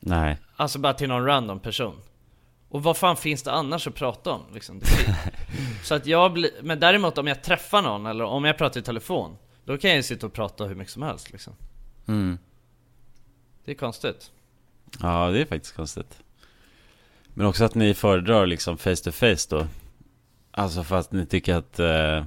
[0.00, 1.96] Nej Alltså bara till någon random person.
[2.76, 4.80] Och vad fan finns det annars att prata om liksom?
[5.82, 8.82] Så att jag blir, men däremot om jag träffar någon eller om jag pratar i
[8.82, 11.52] telefon Då kan jag ju sitta och prata hur mycket som helst liksom.
[12.06, 12.38] Mm.
[13.64, 14.30] Det är konstigt.
[15.02, 16.18] Ja, det är faktiskt konstigt.
[17.26, 19.66] Men också att ni föredrar liksom face to face då.
[20.50, 22.24] Alltså för att ni tycker att eh,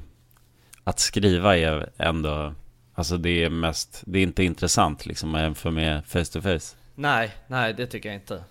[0.84, 2.54] Att skriva är ändå
[2.94, 6.76] Alltså det är mest Det är inte intressant liksom att jämföra med face to face
[6.96, 8.44] Nej, nej det tycker jag inte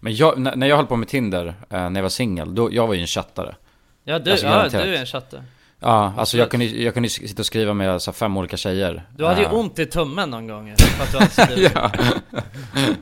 [0.00, 1.54] Men jag, när jag höll på med Tinder, eh,
[1.90, 3.54] när jag var singel, då, jag var ju en chattare.
[4.04, 5.42] Ja du, Alltså, ja, du är en chatte
[5.80, 9.06] Ja, alltså jag kunde, jag kunde sitta och skriva med så här, fem olika tjejer.
[9.16, 11.90] Du hade ju Eh, ont i tummen någon gång för att du hade ja.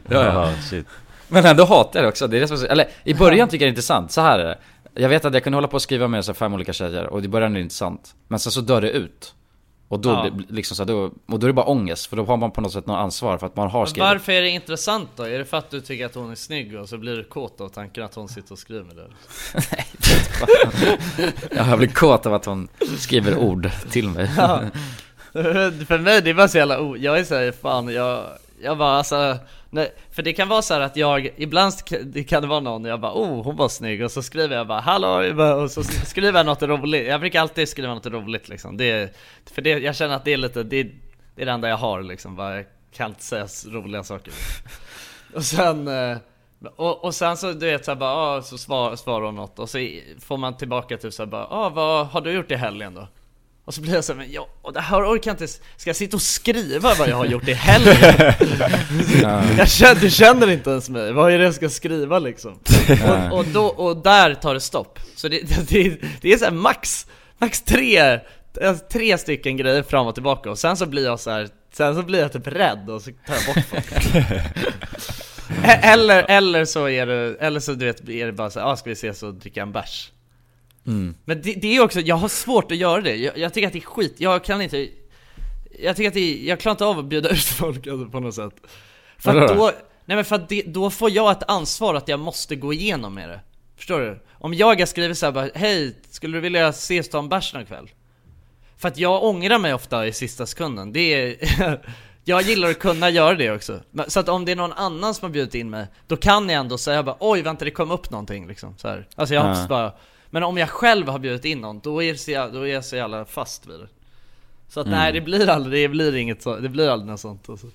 [0.09, 0.53] ja, ja.
[0.71, 0.87] shit.
[1.29, 3.69] Men ändå hatar jag det också, det är det som eller i början tycker jag
[3.69, 4.59] det är intressant, så här är det.
[4.95, 7.07] Jag vet att jag kunde hålla på och skriva med så här, fem olika tjejer,
[7.07, 8.15] och i början är det intressant.
[8.29, 9.35] Men sen så dör det ut.
[9.89, 10.31] Och då, Ja.
[10.49, 12.61] liksom så här, då, och då är det bara ångest, för då har man på
[12.61, 14.09] något sätt något ansvar för att man har Men skrivit.
[14.09, 15.23] Varför är det intressant då?
[15.23, 17.61] Är det för att du tycker att hon är snygg och så blir du kåt
[17.61, 19.07] av tanken att hon sitter och skriver dig?
[21.51, 22.69] Ja, jag blir kåt av att hon
[22.99, 24.31] skriver ord till mig.
[24.37, 24.63] Ja.
[25.87, 26.97] För mig det är bara så jävla o...
[26.97, 28.25] Jag är såhär, fan jag...
[28.63, 29.37] Jag bara alltså...
[29.71, 31.73] Nej, för det kan vara så här att jag, ibland
[32.05, 34.57] det kan det vara någon och jag bara oh hon var snygg och så skriver
[34.57, 37.07] jag bara hallå och så skriver jag något roligt.
[37.07, 38.77] Jag brukar alltid skriva något roligt liksom.
[38.77, 40.83] Det, för det, jag känner att det är lite, det,
[41.35, 42.37] det är det enda jag har liksom.
[42.37, 44.33] Bara, jag kan inte säga roliga saker.
[45.35, 46.17] Och sen, eh,
[46.77, 49.59] och, och sen så du vet så här bara, ah, så svar, svarar hon något
[49.59, 49.79] och så
[50.21, 53.09] får man tillbaka typ så här bara, ah, vad har du gjort i helgen då?
[53.67, 55.97] Och så blir jag såhär, men jag, och det här orkar jag inte, ska jag
[55.97, 57.97] sitta och skriva vad jag har gjort i helgen?
[59.59, 62.59] jag känner, du känner inte ens mig, vad är det jag ska skriva liksom?
[63.05, 64.99] och, och, då, och där tar det stopp.
[65.17, 67.07] Så det, det, det är såhär max,
[67.39, 68.21] max tre,
[68.65, 71.49] alltså tre stycken grejer fram och tillbaka och sen så blir jag så här.
[71.73, 73.85] Sen så blir jag typ rädd och så tar jag bort folk
[75.65, 78.77] Eller, eller så är det, eller så du vet, är det bara så här, ah,
[78.77, 80.11] ska vi ses och dricka en bärs?
[80.87, 81.15] Mm.
[81.25, 83.73] Men det, det är också, jag har svårt att göra det, jag, jag tycker att
[83.73, 84.89] det är skit, jag kan inte
[85.81, 88.21] Jag tycker att det är, jag klarar inte av att bjuda ut folk alltså, på
[88.21, 88.55] något sätt
[89.19, 89.55] För att Vadå då?
[89.55, 89.73] då,
[90.05, 93.15] nej men för att det, då får jag ett ansvar att jag måste gå igenom
[93.15, 93.41] med det
[93.77, 94.23] Förstår du?
[94.33, 97.67] Om jag har skrivit såhär bara, hej, skulle du vilja ses ta en bärs någon
[97.67, 97.91] kväll?
[98.79, 101.37] För att jag ångrar mig ofta i sista sekunden, det är
[102.29, 105.27] Jag gillar att kunna göra det också Så att om det är någon annan som
[105.27, 108.11] har bjudit in mig Då kan jag ändå säga bara oj vänta det kom upp
[108.11, 109.09] någonting liksom så här.
[109.15, 109.49] Alltså jag Ja.
[109.49, 109.93] hoppas bara
[110.37, 112.75] Men om jag själv har bjudit in någon, då är, det så, jä- då är
[112.75, 113.87] jag så jävla fast vid det
[114.69, 114.99] Så att Mm.
[114.99, 117.67] nej det blir aldrig, det blir inget så, det blir aldrig något sånt alltså.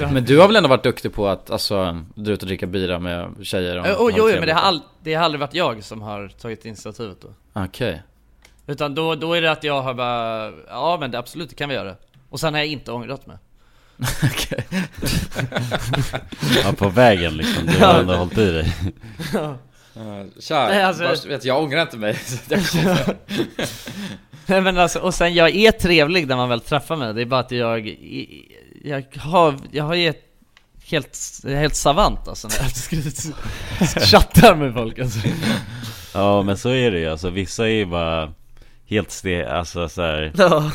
[0.00, 2.66] Men, men du har väl ändå varit duktig på att, alltså, dra ut och dricka
[2.66, 3.78] bira med tjejer?
[3.78, 6.02] och Oh, oh, jo, jo, men det har, all, det har aldrig varit jag som
[6.02, 7.28] har tagit initiativet då
[7.62, 8.02] Okej.
[8.66, 11.68] Utan då, då är det att jag har bara, ja men det, absolut det kan
[11.68, 11.94] vi göra
[12.30, 13.36] Och sen har jag inte ångrat mig
[16.64, 18.74] Ja, på vägen liksom, du har ändå hållit i dig
[19.32, 19.56] Ja.
[20.40, 22.18] Tja, Nej, alltså- bara, vet, jag ångrar inte mig.
[24.46, 27.26] Nej men alltså, och sen jag är trevlig när man väl träffar mig, det är
[27.26, 27.96] bara att jag,
[28.84, 30.22] jag har, jag har ju ett
[30.84, 32.70] helt, helt savant alltså när jag
[34.06, 35.18] chattar med folk alltså.
[36.14, 38.32] Ja men så är det ju alltså, vissa är ju bara
[38.86, 40.70] helt ste, alltså så här, Ja.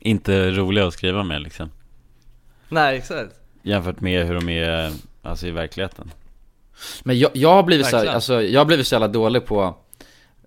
[0.00, 1.70] Inte roliga att skriva med liksom
[2.68, 3.30] Nej exakt
[3.62, 4.92] Jämfört med hur de är,
[5.22, 6.10] alltså i verkligheten
[7.02, 8.14] Men jag, jag har blivit så här, Verkligen.
[8.14, 9.76] alltså jag har blivit så jävla dålig på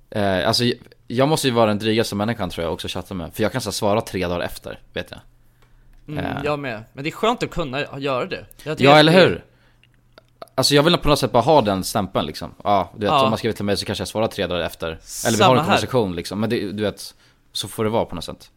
[0.09, 0.63] eh, Alltså
[1.07, 3.51] jag måste ju vara den drygaste människan tror jag också att chatta med För jag
[3.51, 5.19] kan så svara tre dagar efter, vet jag
[6.07, 6.41] mm, Eh.
[6.43, 9.43] Jag med, men det är skönt att kunna göra det Jag Ja eller hur?
[10.55, 13.23] Alltså jag vill på något sätt bara ha den stämpeln liksom Ja, du vet Ja.
[13.23, 14.97] om man skriver till mig så kanske jag svarar tre dagar efter Eller
[15.31, 15.65] vi Samma har en här.
[15.65, 17.13] konversation liksom, men det, du vet
[17.53, 18.51] Så får det vara på något sätt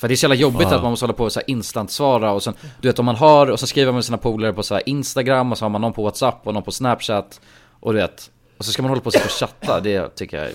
[0.00, 0.76] För det är så jävla jobbigt Ja.
[0.76, 3.06] att man måste hålla på och så här instant svara och sen Du vet om
[3.06, 5.64] man har, och så skriver man med sina polare på så här Instagram och så
[5.64, 7.40] har man någon på Whatsapp och någon på Snapchat
[7.80, 10.46] Och du vet Och så ska man hålla på och och chatta, det tycker jag
[10.46, 10.52] är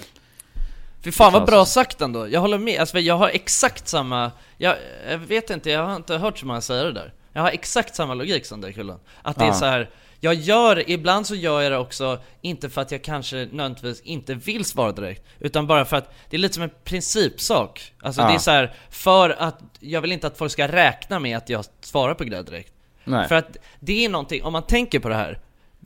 [1.03, 4.75] Fy fan vad bra sagt ändå, jag håller med, alltså, jag har exakt samma, jag,
[5.09, 7.13] jag vet inte, jag har inte hört så många säga det där.
[7.33, 8.99] Jag har exakt samma logik som dig kullen.
[9.21, 9.89] Att det är så här.
[10.26, 14.34] Jag gör, ibland så gör jag det också, inte för att jag kanske nödvändigtvis inte
[14.34, 18.28] vill svara direkt Utan bara för att det är lite som en principsak Alltså Ja.
[18.28, 21.49] det är så här, för att jag vill inte att folk ska räkna med att
[21.49, 22.73] jag svarar på grejer direkt
[23.03, 23.28] Nej.
[23.28, 25.39] För att det är någonting, om man tänker på det här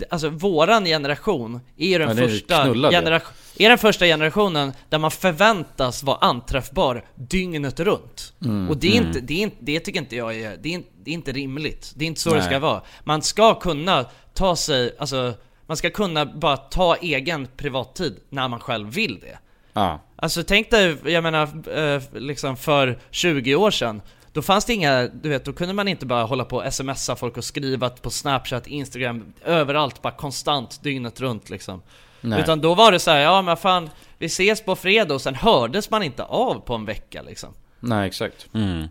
[0.10, 2.98] Alltså våran generation är ju den Ja, det första knullad, ja.
[2.98, 8.34] generation är den första generationen där man förväntas vara anträffbar dygnet runt.
[8.46, 9.08] Mm, och det, är mm.
[9.08, 11.32] inte, det, är inte, det tycker inte jag är, det är, inte- det är inte
[11.32, 11.92] rimligt.
[11.96, 12.46] Det är inte så det Nej.
[12.46, 12.82] ska vara.
[13.04, 15.34] Man ska kunna ta sig, alltså,
[15.68, 19.38] man ska kunna bara ta egen privattid när man själv vill det.
[19.74, 24.02] Ja, Alltså tänk dig, jag menar, eh, liksom för 20 år sedan
[24.40, 27.16] då fanns det inga, du vet, då kunde man inte bara hålla på och smsa
[27.16, 31.82] folk och skriva på snapchat, instagram, överallt, bara konstant, dygnet runt liksom
[32.22, 32.42] Nej.
[32.42, 35.36] Utan då var det så här, ja men fan, vi ses på fredag och sen
[35.36, 38.88] hördes man inte av på en vecka liksom nej exakt mm.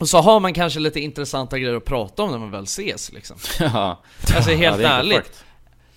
[0.00, 3.12] Och så har man kanske lite intressanta grejer att prata om när man väl ses
[3.12, 4.02] liksom Ja,
[4.36, 5.36] Alltså helt Ja, det är ärligt fucked.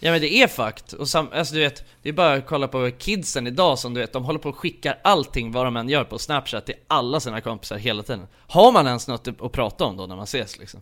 [0.06, 2.68] Ja men det är fakt, och sam, alltså du vet, det är bara att kolla
[2.68, 5.90] på kidsen idag som du vet, de håller på och skickar allting vad de än
[5.90, 9.86] gör på snapchat till alla sina kompisar hela tiden Har man ens något att prata
[9.86, 10.80] om då när man ses liksom?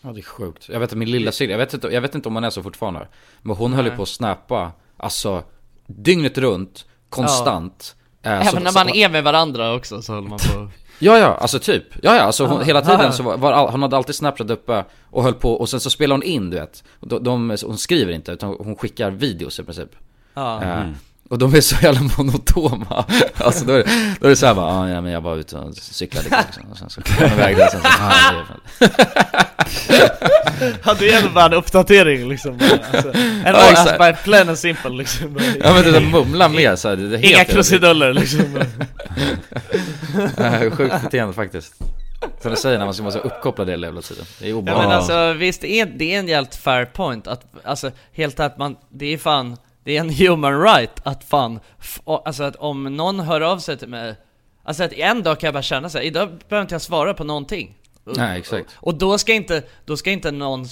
[0.00, 0.68] Ja det är sjukt.
[0.68, 2.50] Jag vet att min lilla syster, jag vet inte, jag vet inte om hon är
[2.50, 3.08] så fortfarande.
[3.42, 3.96] Men hon höll ju Nej.
[3.96, 5.42] på att snappa, alltså
[5.86, 7.96] dygnet runt, konstant.
[8.22, 11.18] Eh, Även så- när så- man är med varandra också så håller man på Ja
[11.18, 11.84] ja, alltså typ.
[12.02, 12.64] Ja ja, alltså hon, Ja.
[12.64, 13.12] hela tiden Ja.
[13.12, 16.14] så var, var hon hade alltid snapchat uppe och höll på och sen så spelade
[16.14, 16.84] hon in du vet.
[17.00, 19.90] De, de, hon skriver inte utan hon skickar videos i princip.
[20.34, 20.94] Ja, Eh, Mm.
[21.30, 23.04] Och de är så jävla monotoma.
[23.36, 25.56] Alltså då är, det- då är det såhär bara, ah, ja men jag var ute
[25.56, 26.70] och cyklade liksom.
[26.70, 28.44] Och sen så kom jag iväg där sen så, ah, det
[30.84, 32.58] Ja det är bara en uppdatering liksom
[32.92, 33.98] alltså, En Ja, exakt.
[33.98, 37.24] bara plain and simple liksom Ja men det där mumla mer såhär, det är helt
[37.24, 38.40] Inga krusiduller liksom
[40.36, 41.74] Ja, Sjukt beteende faktiskt.
[42.42, 44.24] Som du säger när man ska vara uppkopplad hela jävla tiden.
[44.38, 44.88] Det är Ja obehagligt.
[44.88, 48.58] men alltså visst, det är, det är en jävligt fair point att, alltså helt att
[48.58, 49.56] man, det är fan,
[49.86, 51.60] det är en human right att fan,
[52.24, 54.14] alltså att om någon hör av sig till mig
[54.64, 57.14] Alltså att en dag kan jag bara känna så här, idag behöver inte jag svara
[57.14, 58.70] på någonting Och- Nej, exakt.
[58.76, 60.64] Och då ska inte, då ska inte någon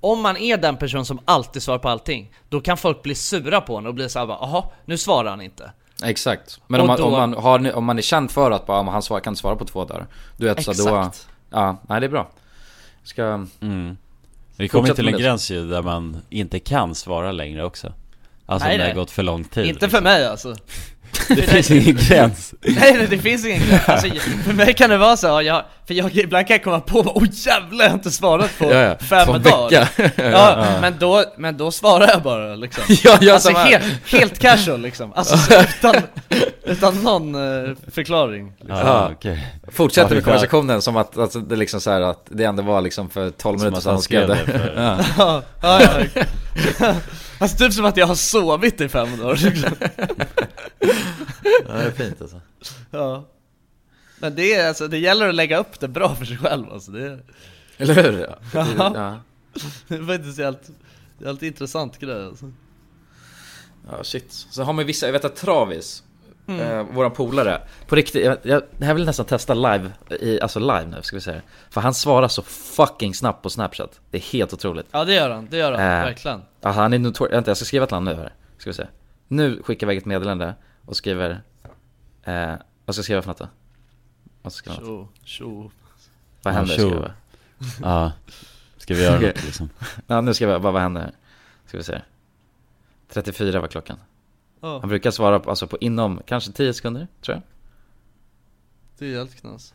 [0.00, 3.60] om man är den person som alltid svarar på allting, då kan folk bli sura
[3.60, 5.72] på en och bli såhär bara, jaha, nu svarar han inte
[6.04, 6.60] Exakt.
[6.66, 9.02] Men om man, då- om, man har, om man är känd för att bara, han
[9.02, 10.06] svar, kan inte svara på två dagar.
[10.36, 11.10] Du vet så då,
[11.50, 12.28] ja, nej det är bra.
[13.04, 13.96] Ska, Mm.
[14.56, 17.92] Vi kommer till en gräns ju där man inte kan svara längre också
[18.46, 18.94] Alltså Nej, när det nej.
[18.94, 20.54] har gått för lång tid Inte för mig alltså
[21.28, 24.08] Det finns ingen gräns Nej nej det finns ingen gräns, alltså,
[24.44, 27.24] för mig kan det vara så, jag, för jag ibland kan jag komma på åh
[27.32, 28.96] jävlar jag har inte svarat på Ja, ja.
[28.98, 30.78] fem en dagar ja, Ja.
[30.80, 35.12] men, då, men då svarar jag bara liksom Ja, jag Alltså helt, helt casual liksom,
[35.12, 35.94] alltså så utan,
[36.64, 38.78] utan någon eh, förklaring liksom.
[38.78, 42.26] Ja, okej Fortsätter Ja, med konversationen som att, alltså, det är liksom så här att
[42.30, 44.38] det ändå var liksom för 12 Som minuter sedan han hon skrev det.
[44.46, 45.04] det för- Ja.
[45.18, 46.00] Ja, ja,
[46.80, 46.94] ja.
[47.38, 49.70] Alltså typ som att jag har sovit i fem dagar liksom.
[51.68, 52.40] ja, det är fint alltså.
[52.90, 53.28] Ja
[54.18, 56.90] Men det är alltså, det gäller att lägga upp det bra för sig själv alltså,
[56.90, 57.22] det är,
[57.76, 58.18] Eller hur?
[58.20, 58.38] Ja.
[58.54, 58.92] Ja.
[58.94, 59.20] Ja.
[59.88, 60.70] det är faktiskt helt,
[61.24, 62.52] helt intressant grej alltså.
[63.90, 64.32] Ja shit.
[64.32, 66.02] Så har man vissa, jag vet att Travis,
[66.46, 66.60] Mm.
[66.60, 69.90] eh, våran polare, på riktigt, jag, jag, det här vill jag nästan testa live,
[70.20, 71.42] i, alltså live nu ska vi säga.
[71.70, 74.00] För han svarar så fucking snabbt på snapchat.
[74.10, 74.86] Det är helt otroligt.
[74.90, 77.56] Ja det gör han, det gör han, Eh, verkligen Ja, han är notor- vänta jag
[77.56, 78.32] ska skriva till honom nu här.
[78.58, 78.86] Ska vi se.
[79.28, 80.54] Nu skickar jag iväg ett meddelande
[80.86, 81.42] och skriver,
[82.24, 83.48] eh, vad ska jag skriva för något då?
[84.42, 84.88] Vad ska jag skriva?
[84.88, 85.70] Tjo, tjo
[86.42, 86.74] Vad händer?
[86.74, 87.10] Ska jag
[87.82, 88.12] Ja,
[88.76, 89.70] ska vi göra något liksom?
[90.06, 91.10] Ja nu ska vi, vad, vad händer?
[91.66, 92.00] Ska vi se.
[93.08, 93.96] 34 var klockan.
[94.64, 94.78] Ja.
[94.80, 97.42] Han brukar svara på, alltså på inom kanske 10 sekunder, tror jag.
[98.98, 99.74] Det är helt knas.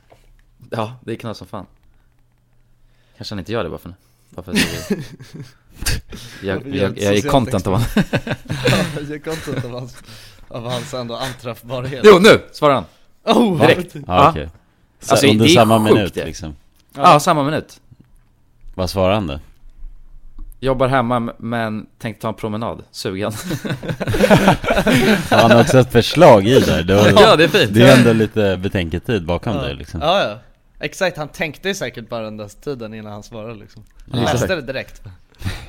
[0.69, 1.65] Ja, det är knas som fan.
[3.17, 3.93] Kanske han inte gör det bara för,
[4.29, 4.57] bara för att
[6.43, 7.87] jag, jag, jag, jag är content av honom.
[7.95, 9.97] ja, jag är content av hans,
[10.47, 12.01] av hans ändå anträffbarhet.
[12.03, 12.85] Jo, nu svarar han!
[13.23, 13.95] Oh, Direkt.
[14.07, 14.49] Ja, okej.
[14.99, 16.25] Så Alltså, under det är samma sjukt minut det.
[16.25, 16.55] liksom.
[16.93, 17.81] Ja, samma minut.
[18.75, 19.39] Vad svarar han då?
[20.61, 23.31] Jobbar hemma men tänkte ta en promenad, sugen.
[25.29, 26.83] Han har också ett förslag i där.
[26.83, 27.73] Det, var, Ja, det är fint.
[27.73, 29.61] Det är ändå lite betänketid bakom ja.
[29.61, 30.01] det liksom.
[30.01, 30.39] Ja, ja.
[30.79, 33.83] Exakt, han tänkte säkert bara den där tiden innan han svarade liksom.
[34.11, 34.33] Han Ja.
[34.33, 35.01] läste det direkt.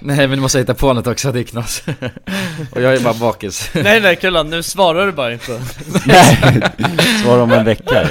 [0.01, 1.83] Nej men du måste hitta på något också, det är knas.
[2.73, 3.71] Och jag är bara bakis.
[3.75, 5.61] nej nej Kulan, nu svarar du bara inte.
[6.07, 6.39] Nej,
[7.25, 8.09] svara om en vecka.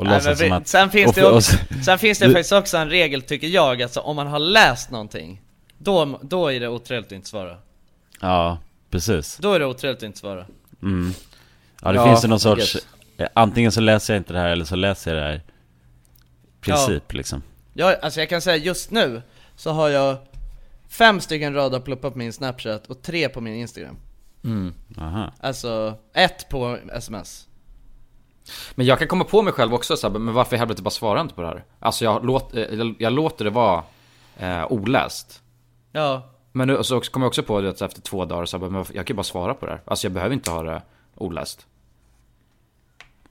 [0.00, 0.68] Och Nej, låtsas vi, som att...
[0.68, 4.00] sen finns och- också, sen finns det Du- faktiskt också en regel tycker jag, alltså
[4.00, 5.40] om man har läst någonting
[5.78, 7.56] Då, då är det otrevligt att inte svara
[8.20, 8.58] Ja,
[8.90, 9.36] precis.
[9.36, 10.46] Då är det otrevligt att inte svara
[10.82, 11.12] Mm.
[11.82, 12.72] Ja, det Ja, finns ju någon sorts...
[12.72, 12.86] guess.
[13.16, 15.42] eh, Antingen så läser jag inte det här eller så läser jag det här.
[16.60, 17.42] Princip liksom.
[17.72, 19.22] Ja, alltså jag kan säga just nu
[19.56, 20.16] så har jag
[20.88, 23.96] fem stycken röda pluppar på min snapchat och tre på min instagram
[24.44, 24.74] Mm.
[24.98, 25.32] Aha.
[25.40, 27.46] Alltså, ett på sms
[28.74, 30.90] Men jag kan komma på mig själv också så här, men varför i helvete bara
[30.90, 31.64] svarar jag inte på det här?
[31.78, 33.82] Alltså jag, låt, jag, jag låter det vara
[34.38, 35.42] eh, oläst.
[35.92, 38.84] Ja, Men nu, så kommer jag också på det efter två dagar så här, men
[38.92, 39.80] jag kan ju bara svara på det här.
[39.84, 40.82] Alltså jag behöver inte ha det
[41.16, 41.66] oläst.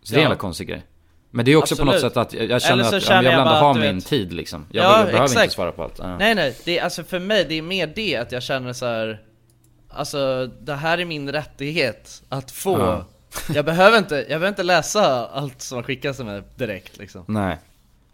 [0.02, 0.22] Så det är en Ja.
[0.22, 0.84] jävla konstig grej.
[1.32, 2.14] Men det är också på något Absolut.
[2.14, 4.06] sätt att jag, jag känner att känner ja, jag jag vill ändå ha min vet-
[4.06, 4.66] tid liksom.
[4.72, 5.44] Jag, Ja, vill, jag behöver exakt.
[5.44, 6.00] inte svara på allt.
[6.00, 6.18] Ja.
[6.18, 8.86] Nej nej, det är, alltså för mig, det är mer det att jag känner så
[8.86, 9.22] här.
[9.90, 13.06] Alltså, det här är min rättighet att få Ja.
[13.54, 17.58] Jag behöver inte, jag behöver inte läsa allt som skickas till mig direkt liksom Nej.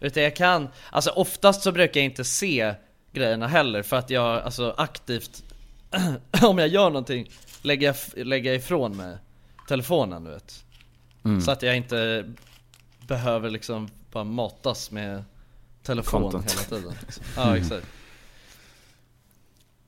[0.00, 2.74] Utan jag kan, alltså oftast så brukar jag inte se
[3.12, 5.42] grejerna heller för att jag alltså aktivt
[6.42, 7.30] Om jag gör någonting,
[7.62, 9.16] lägger jag, lägger jag ifrån mig
[9.68, 10.62] telefonen du vet
[11.24, 11.40] Mm.
[11.40, 12.24] Så att jag inte
[13.06, 15.24] behöver liksom bara matas med
[15.82, 16.52] telefon Content.
[16.52, 17.24] hela tiden liksom.
[17.36, 17.86] Ja exakt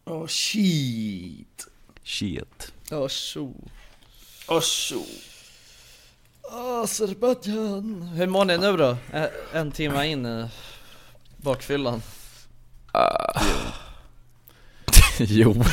[0.05, 1.67] Åh oh, shit
[2.03, 2.73] Shit.
[2.91, 3.55] Oh, tjo
[4.49, 5.05] Tjo
[6.83, 8.97] Azerbajdzjan Hur mår ni nu då?
[9.13, 10.49] Ä- En timme in i
[11.37, 12.03] bakfyllan
[15.19, 15.65] jo.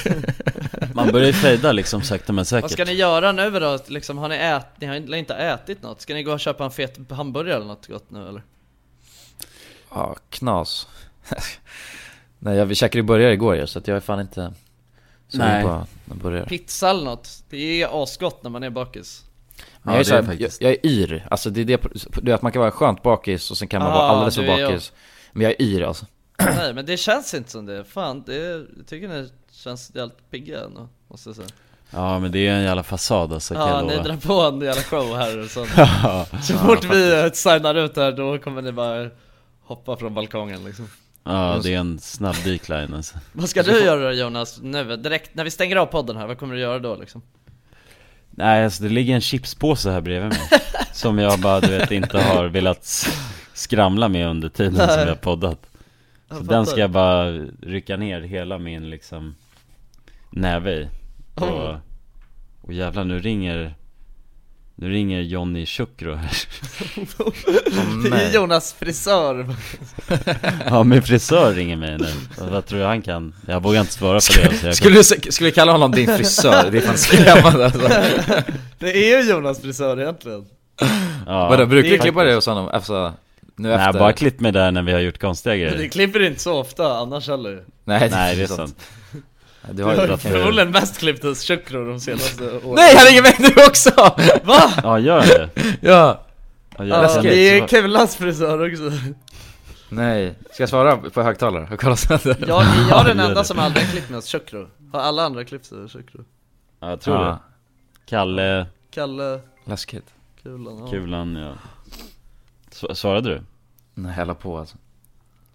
[0.94, 2.72] Man börjar ju fejda liksom sakta men Vad säkert.
[2.72, 3.80] ska ni göra nu då?
[3.88, 6.02] Liksom, har ni ät, ni har inte- ätit något?
[6.02, 8.44] Ska ni gå och köpa en fet hamburgare eller något gott nu eller?
[9.90, 10.88] Ja, knas.
[12.40, 14.54] Nej, jag, vi käkade ju burgare igår ju, så att jag är fan inte
[15.28, 15.64] sugen Nej.
[15.64, 15.70] på
[16.12, 16.46] en burgare.
[16.46, 17.30] Pizza eller något?
[17.50, 19.24] Det är asgott när man är bakis
[19.84, 22.32] Men Ja, jag, är så är här, jag, jag är yr, alltså det är det,
[22.32, 24.42] är att man kan vara skönt bakis och sen kan man Ah, vara alldeles för
[24.42, 24.72] du jag.
[24.72, 24.92] bakis
[25.32, 26.06] Men jag är yr alltså
[26.40, 30.64] Nej men det känns inte som det, fan det, jag tycker ni känns jävligt pigga
[30.66, 31.48] ändå, måste jag säga
[31.90, 34.04] Ja men det är en jävla fasad alltså kan Ja jag ni lova.
[34.08, 36.26] drar på en jävla show här och sånt Ja.
[36.44, 39.10] Så fort vi eh, signar ut här då kommer ni bara
[39.64, 40.88] hoppa från balkongen liksom
[41.26, 43.18] Ja det är en snabb decline alltså.
[43.32, 44.96] Vad ska du göra då Jonas nu?
[44.98, 47.22] Direkt när vi stänger av podden här, vad kommer du göra då liksom?
[48.30, 50.50] Nej alltså det ligger en chipspåse här bredvid mig
[50.94, 53.10] Som jag bara du vet inte har velat
[53.54, 54.90] skramla med under tiden Nej.
[54.90, 55.68] som vi har poddat
[56.30, 59.36] Så den ska jag bara rycka ner hela min liksom
[60.30, 60.88] näve i
[61.36, 61.76] och,
[62.62, 63.76] och jävlar nu ringer
[64.78, 66.32] Nu ringer Johnny Chukro här
[68.10, 69.56] Det är Jonas frisör
[70.66, 72.08] Ja min frisör ringer mig nu
[72.38, 73.36] Vad tror du han kan?
[73.48, 76.18] Jag vågar inte svara på det så jag Skulle du, skulle vi kalla honom din
[76.18, 76.72] frisör?
[76.72, 77.80] Det är fan skrämmande alltså.
[78.80, 80.46] Det är ju Jonas frisör egentligen
[81.26, 82.68] ja, Vadå, brukar du klippa dig hos honom?
[82.68, 83.14] Alltså,
[83.56, 84.00] nu Nej efter?
[84.00, 86.42] bara klipp mig där när vi har gjort konstiga Men det grejer klipper du inte
[86.42, 88.78] så ofta annars heller Nej, Nej det är sant
[89.72, 93.06] Du har ju ju för- förmodligen mest klippt hos Chukro de senaste åren Nej, han
[93.08, 93.90] ringer mig nu också!
[94.44, 94.72] Va?
[94.84, 95.50] Ja gör det
[95.82, 96.22] Ja!
[96.78, 97.30] ja, gör Ja, det.
[97.30, 98.92] det är Kulas frisör också
[99.90, 102.38] Nej, ska jag svara på högtalare och kolla sönder?
[102.48, 105.44] Jag, jag är den enda som aldrig har klippt mig hos Chukro Har alla andra
[105.46, 106.24] klippt sig hos Chukro?
[106.80, 107.24] Ja jag tror Ja.
[107.26, 107.38] det
[108.06, 110.06] Kalle, Kalle, Läskigt
[110.44, 110.88] Kulan, ja.
[110.92, 111.54] Kulan ja
[112.94, 113.42] Svarade du?
[113.94, 114.78] Nej, hälla på alltså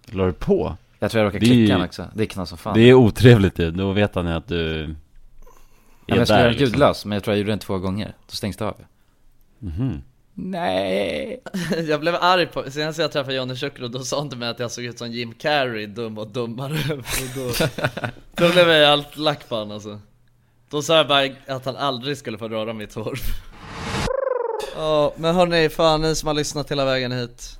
[0.06, 0.76] La du på?
[1.02, 2.74] Jag tror jag råkade klicka han också, det är knas som fan.
[2.74, 4.86] Det är otrevligt ju, då vet han ju att du är ja,
[6.06, 6.66] men Jag skulle göra liksom.
[6.66, 8.76] ljudlös, men jag tror jag gjorde den två gånger, då stängs det av.
[9.58, 10.02] Mhm.
[10.34, 11.40] Nej.
[11.88, 14.58] Jag blev arg på, senast jag träffade Johnny Chukro då sa han till mig att
[14.58, 16.72] jag såg ut som Jim Carrey, dum och dummare.
[16.94, 17.52] Och då,
[18.34, 20.00] då blev jag allt lack på honom alltså.
[20.70, 23.18] Då sa jag bara att han aldrig skulle få röra mitt hår.
[24.76, 27.59] Ja, men hörni, fan ni som har lyssnat hela vägen hit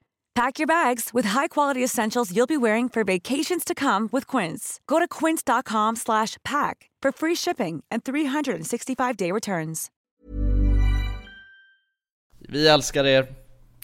[0.35, 4.79] Pack your bags with high-quality essentials you'll be wearing for vacations to come with Quince.
[4.87, 9.87] Go to quince.com slash pack for free shipping and 365-day returns.
[12.49, 13.27] Vi älskar er.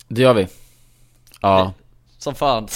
[0.08, 0.48] Det gör vi.
[1.42, 1.74] Ja.
[2.18, 2.68] Som fan.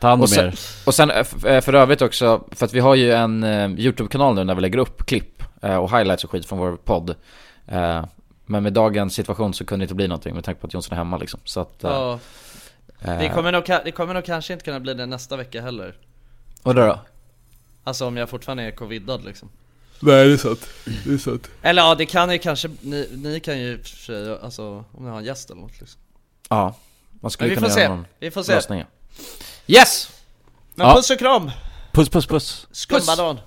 [0.00, 0.54] Ta hand om och sen, er.
[0.86, 4.34] Och sen eh, eh, för övrigt också, för att vi har ju en eh, YouTube-kanal
[4.34, 7.14] nu när vi lägger upp klipp eh, och highlights och skit från vår podd.
[7.66, 8.04] Eh,
[8.46, 10.92] men med dagens situation så kunde det inte bli någonting med tanke på att Jonsson
[10.92, 11.40] är hemma liksom.
[11.44, 11.84] Så att...
[11.84, 12.18] eh, Ja.
[13.00, 15.94] Eh, Det kommer, nog, det kommer nog kanske inte kunna bli det nästa vecka heller.
[16.62, 17.00] Och då?
[17.84, 19.48] Alltså om jag fortfarande är covidad liksom.
[20.00, 20.68] Nej det är sant.
[21.04, 21.48] Det är sant.
[21.62, 25.10] Eller ja, det kan ju kanske, ni, ni kan ju för sig, alltså om ni
[25.10, 26.00] har en gäst eller något liksom.
[26.48, 26.74] Ja.
[27.20, 27.94] Man skulle kunna får göra se.
[27.94, 28.54] någon Vi får se.
[28.54, 28.84] lösning.
[29.66, 30.10] Yes!
[30.74, 30.94] Men Ja.
[30.94, 31.50] puss och kram!
[31.92, 33.40] Puss puss puss Skumbadan!